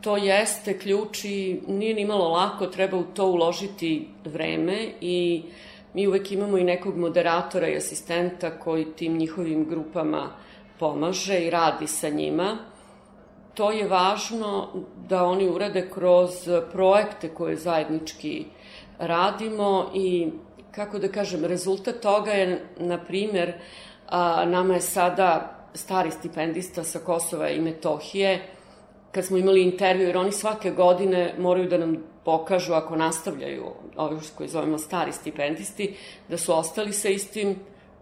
To 0.00 0.16
jeste 0.16 0.78
ključ 0.78 1.24
i 1.24 1.60
nije 1.68 1.94
ni 1.94 2.04
malo 2.04 2.28
lako, 2.28 2.66
treba 2.66 2.96
u 2.96 3.04
to 3.04 3.26
uložiti 3.26 4.08
vreme 4.24 4.92
i 5.00 5.42
mi 5.94 6.06
uvek 6.06 6.32
imamo 6.32 6.58
i 6.58 6.64
nekog 6.64 6.96
moderatora 6.96 7.68
i 7.68 7.76
asistenta 7.76 8.58
koji 8.58 8.92
tim 8.96 9.16
njihovim 9.16 9.64
grupama 9.68 10.45
pomaže 10.78 11.40
i 11.40 11.50
radi 11.50 11.86
sa 11.86 12.08
njima. 12.08 12.58
To 13.54 13.70
je 13.70 13.88
važno 13.88 14.68
da 15.08 15.24
oni 15.24 15.48
urade 15.48 15.90
kroz 15.90 16.48
projekte 16.72 17.28
koje 17.34 17.56
zajednički 17.56 18.44
radimo 18.98 19.90
i 19.94 20.30
kako 20.70 20.98
da 20.98 21.08
kažem, 21.08 21.44
rezultat 21.44 22.00
toga 22.02 22.30
je, 22.30 22.64
na 22.76 22.98
primer, 23.04 23.52
nama 24.46 24.74
je 24.74 24.80
sada 24.80 25.56
stari 25.74 26.10
stipendista 26.10 26.84
sa 26.84 26.98
Kosova 26.98 27.48
i 27.50 27.60
Metohije, 27.60 28.42
kad 29.12 29.24
smo 29.24 29.36
imali 29.36 29.62
intervju, 29.62 30.06
jer 30.06 30.16
oni 30.16 30.32
svake 30.32 30.70
godine 30.70 31.34
moraju 31.38 31.68
da 31.68 31.78
nam 31.78 31.96
pokažu, 32.24 32.72
ako 32.72 32.96
nastavljaju, 32.96 33.64
ovi 33.96 34.16
koji 34.36 34.48
zovemo 34.48 34.78
stari 34.78 35.12
stipendisti, 35.12 35.94
da 36.28 36.38
su 36.38 36.52
ostali 36.52 36.92
sa 36.92 37.08
istim 37.08 37.56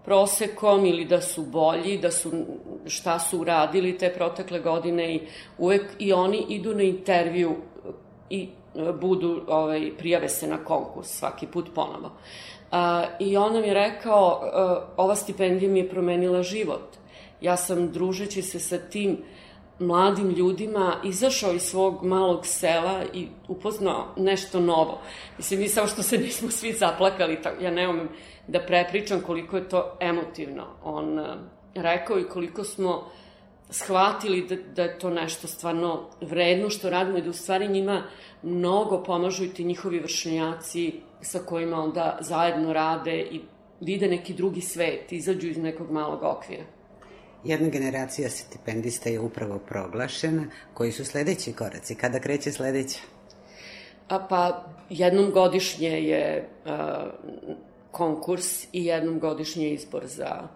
prosekom 0.04 0.86
ili 0.86 1.04
da 1.04 1.20
su 1.20 1.42
bolji, 1.42 1.98
da 1.98 2.10
su 2.10 2.30
šta 2.86 3.18
su 3.18 3.40
uradili 3.40 3.98
te 3.98 4.12
protekle 4.12 4.60
godine 4.60 5.14
i 5.14 5.20
uvek 5.58 5.82
i 5.98 6.12
oni 6.12 6.44
idu 6.48 6.74
na 6.74 6.82
intervju 6.82 7.56
i 8.30 8.48
e, 8.74 8.92
budu, 8.92 9.42
ovaj, 9.48 9.90
prijave 9.98 10.28
se 10.28 10.46
na 10.46 10.64
konkurs 10.64 11.08
svaki 11.08 11.46
put 11.46 11.68
ponovo. 11.74 12.10
A, 12.70 13.04
I 13.20 13.36
on 13.36 13.52
nam 13.52 13.64
je 13.64 13.74
rekao, 13.74 14.40
e, 14.42 14.48
ova 14.96 15.14
stipendija 15.16 15.70
mi 15.70 15.78
je 15.78 15.88
promenila 15.88 16.42
život. 16.42 16.96
Ja 17.40 17.56
sam, 17.56 17.92
družeći 17.92 18.42
se 18.42 18.60
sa 18.60 18.78
tim 18.78 19.18
mladim 19.78 20.30
ljudima, 20.30 20.96
izašao 21.04 21.52
iz 21.52 21.62
svog 21.62 22.04
malog 22.04 22.46
sela 22.46 23.02
i 23.14 23.26
upoznao 23.48 24.06
nešto 24.16 24.60
novo. 24.60 25.00
Mislim, 25.36 25.60
mi 25.60 25.68
samo 25.68 25.86
što 25.86 26.02
se 26.02 26.18
nismo 26.18 26.50
svi 26.50 26.72
zaplakali, 26.72 27.42
tako, 27.42 27.62
ja 27.62 27.70
ne 27.70 27.88
umem 27.88 28.08
da 28.46 28.60
prepričam 28.60 29.20
koliko 29.20 29.56
je 29.56 29.68
to 29.68 29.96
emotivno 30.00 30.66
on 30.84 31.18
uh, 31.18 31.26
rekao 31.74 32.18
i 32.18 32.28
koliko 32.28 32.64
smo 32.64 33.10
shvatili 33.70 34.46
da, 34.48 34.56
da 34.56 34.82
je 34.82 34.98
to 34.98 35.10
nešto 35.10 35.48
stvarno 35.48 36.10
vredno 36.20 36.70
što 36.70 36.90
radimo 36.90 37.18
i 37.18 37.22
da 37.22 37.30
u 37.30 37.32
stvari 37.32 37.68
njima 37.68 38.02
mnogo 38.42 39.02
pomažu 39.02 39.44
i 39.44 39.54
ti 39.54 39.64
njihovi 39.64 39.98
vršnjaci 39.98 40.92
sa 41.20 41.38
kojima 41.38 41.84
onda 41.84 42.18
zajedno 42.20 42.72
rade 42.72 43.20
i 43.20 43.40
vide 43.80 44.08
neki 44.08 44.34
drugi 44.34 44.60
svet, 44.60 45.12
izađu 45.12 45.48
iz 45.48 45.58
nekog 45.58 45.90
malog 45.90 46.22
okvira. 46.22 46.64
Jedna 47.44 47.68
generacija 47.68 48.30
stipendista 48.30 49.10
je 49.10 49.20
upravo 49.20 49.58
proglašena. 49.58 50.44
Koji 50.74 50.92
su 50.92 51.04
sledeći 51.04 51.52
koraci? 51.52 51.94
Kada 51.94 52.20
kreće 52.20 52.52
sledeća? 52.52 53.00
A 54.08 54.26
pa, 54.28 54.64
jednom 54.90 55.30
godišnje 55.30 55.88
je 55.88 56.48
a, 56.64 57.10
konkurs 57.94 58.64
i 58.72 58.84
jednom 58.84 59.18
godišnje 59.20 59.70
izbor 59.70 60.06
za 60.06 60.48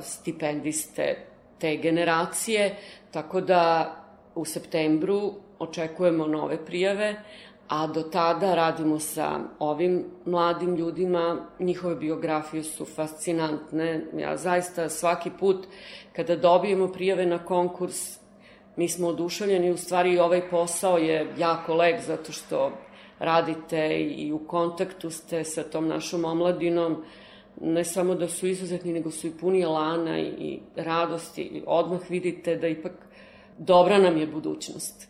stipendiste 0.00 1.26
te 1.58 1.76
generacije, 1.76 2.76
tako 3.10 3.40
da 3.40 3.94
u 4.34 4.44
septembru 4.44 5.32
očekujemo 5.58 6.26
nove 6.26 6.64
prijave, 6.66 7.14
a 7.68 7.86
do 7.86 8.02
tada 8.02 8.54
radimo 8.54 8.98
sa 8.98 9.40
ovim 9.58 10.04
mladim 10.24 10.76
ljudima, 10.76 11.46
njihove 11.58 11.96
biografije 11.96 12.62
su 12.64 12.84
fascinantne. 12.84 14.04
Ja 14.16 14.36
zaista 14.36 14.88
svaki 14.88 15.30
put 15.40 15.66
kada 16.12 16.36
dobijemo 16.36 16.88
prijave 16.92 17.26
na 17.26 17.44
konkurs, 17.44 18.18
mi 18.76 18.88
smo 18.88 19.08
oduševljeni, 19.08 19.70
u 19.70 19.76
stvari 19.76 20.18
ovaj 20.18 20.50
posao 20.50 20.98
je 20.98 21.26
jako 21.38 21.74
lep 21.74 22.00
zato 22.06 22.32
što 22.32 22.72
radite 23.18 24.00
i 24.16 24.32
u 24.32 24.38
kontaktu 24.38 25.10
ste 25.10 25.44
sa 25.44 25.62
tom 25.62 25.88
našom 25.88 26.24
omladinom, 26.24 27.04
ne 27.60 27.84
samo 27.84 28.14
da 28.14 28.28
su 28.28 28.46
izuzetni, 28.46 28.92
nego 28.92 29.10
su 29.10 29.26
i 29.26 29.32
puni 29.40 29.60
elana 29.60 30.20
i 30.20 30.60
radosti. 30.76 31.62
Odmah 31.66 32.00
vidite 32.10 32.56
da 32.56 32.68
ipak 32.68 32.92
dobra 33.58 33.98
nam 33.98 34.16
je 34.16 34.26
budućnost. 34.26 35.08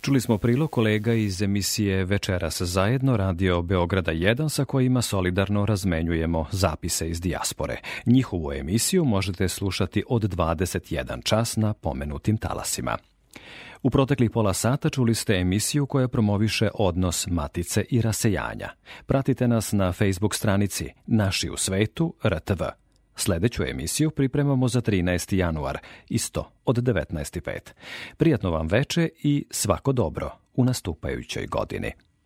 Čuli 0.00 0.20
smo 0.20 0.38
prilog 0.38 0.70
kolega 0.70 1.12
iz 1.12 1.42
emisije 1.42 2.04
Večeras 2.04 2.62
zajedno 2.62 3.16
radio 3.16 3.62
Beograda 3.62 4.12
1 4.12 4.48
sa 4.48 4.64
kojima 4.64 5.02
solidarno 5.02 5.66
razmenjujemo 5.66 6.46
zapise 6.50 7.08
iz 7.08 7.20
dijaspore. 7.20 7.80
Njihovu 8.06 8.52
emisiju 8.52 9.04
možete 9.04 9.48
slušati 9.48 10.04
od 10.08 10.22
21 10.22 11.24
čas 11.24 11.56
na 11.56 11.72
pomenutim 11.72 12.36
talasima. 12.36 12.96
U 13.82 13.90
proteklih 13.90 14.30
pola 14.30 14.54
sata 14.54 14.90
čuli 14.90 15.14
ste 15.14 15.34
emisiju 15.34 15.86
koja 15.86 16.08
promoviše 16.08 16.68
odnos 16.74 17.26
matice 17.26 17.84
i 17.90 18.02
rasejanja. 18.02 18.68
Pratite 19.06 19.48
nas 19.48 19.72
na 19.72 19.92
Facebook 19.92 20.34
stranici 20.34 20.88
Naši 21.06 21.50
u 21.50 21.56
svetu 21.56 22.14
RTV. 22.24 22.62
Sledeću 23.16 23.62
emisiju 23.62 24.10
pripremamo 24.10 24.68
za 24.68 24.80
13. 24.80 25.36
januar, 25.36 25.78
isto 26.08 26.50
od 26.64 26.76
19.5. 26.76 27.58
Prijatno 28.16 28.50
vam 28.50 28.66
veče 28.66 29.08
i 29.22 29.44
svako 29.50 29.92
dobro 29.92 30.30
u 30.54 30.64
nastupajućoj 30.64 31.46
godini. 31.46 31.92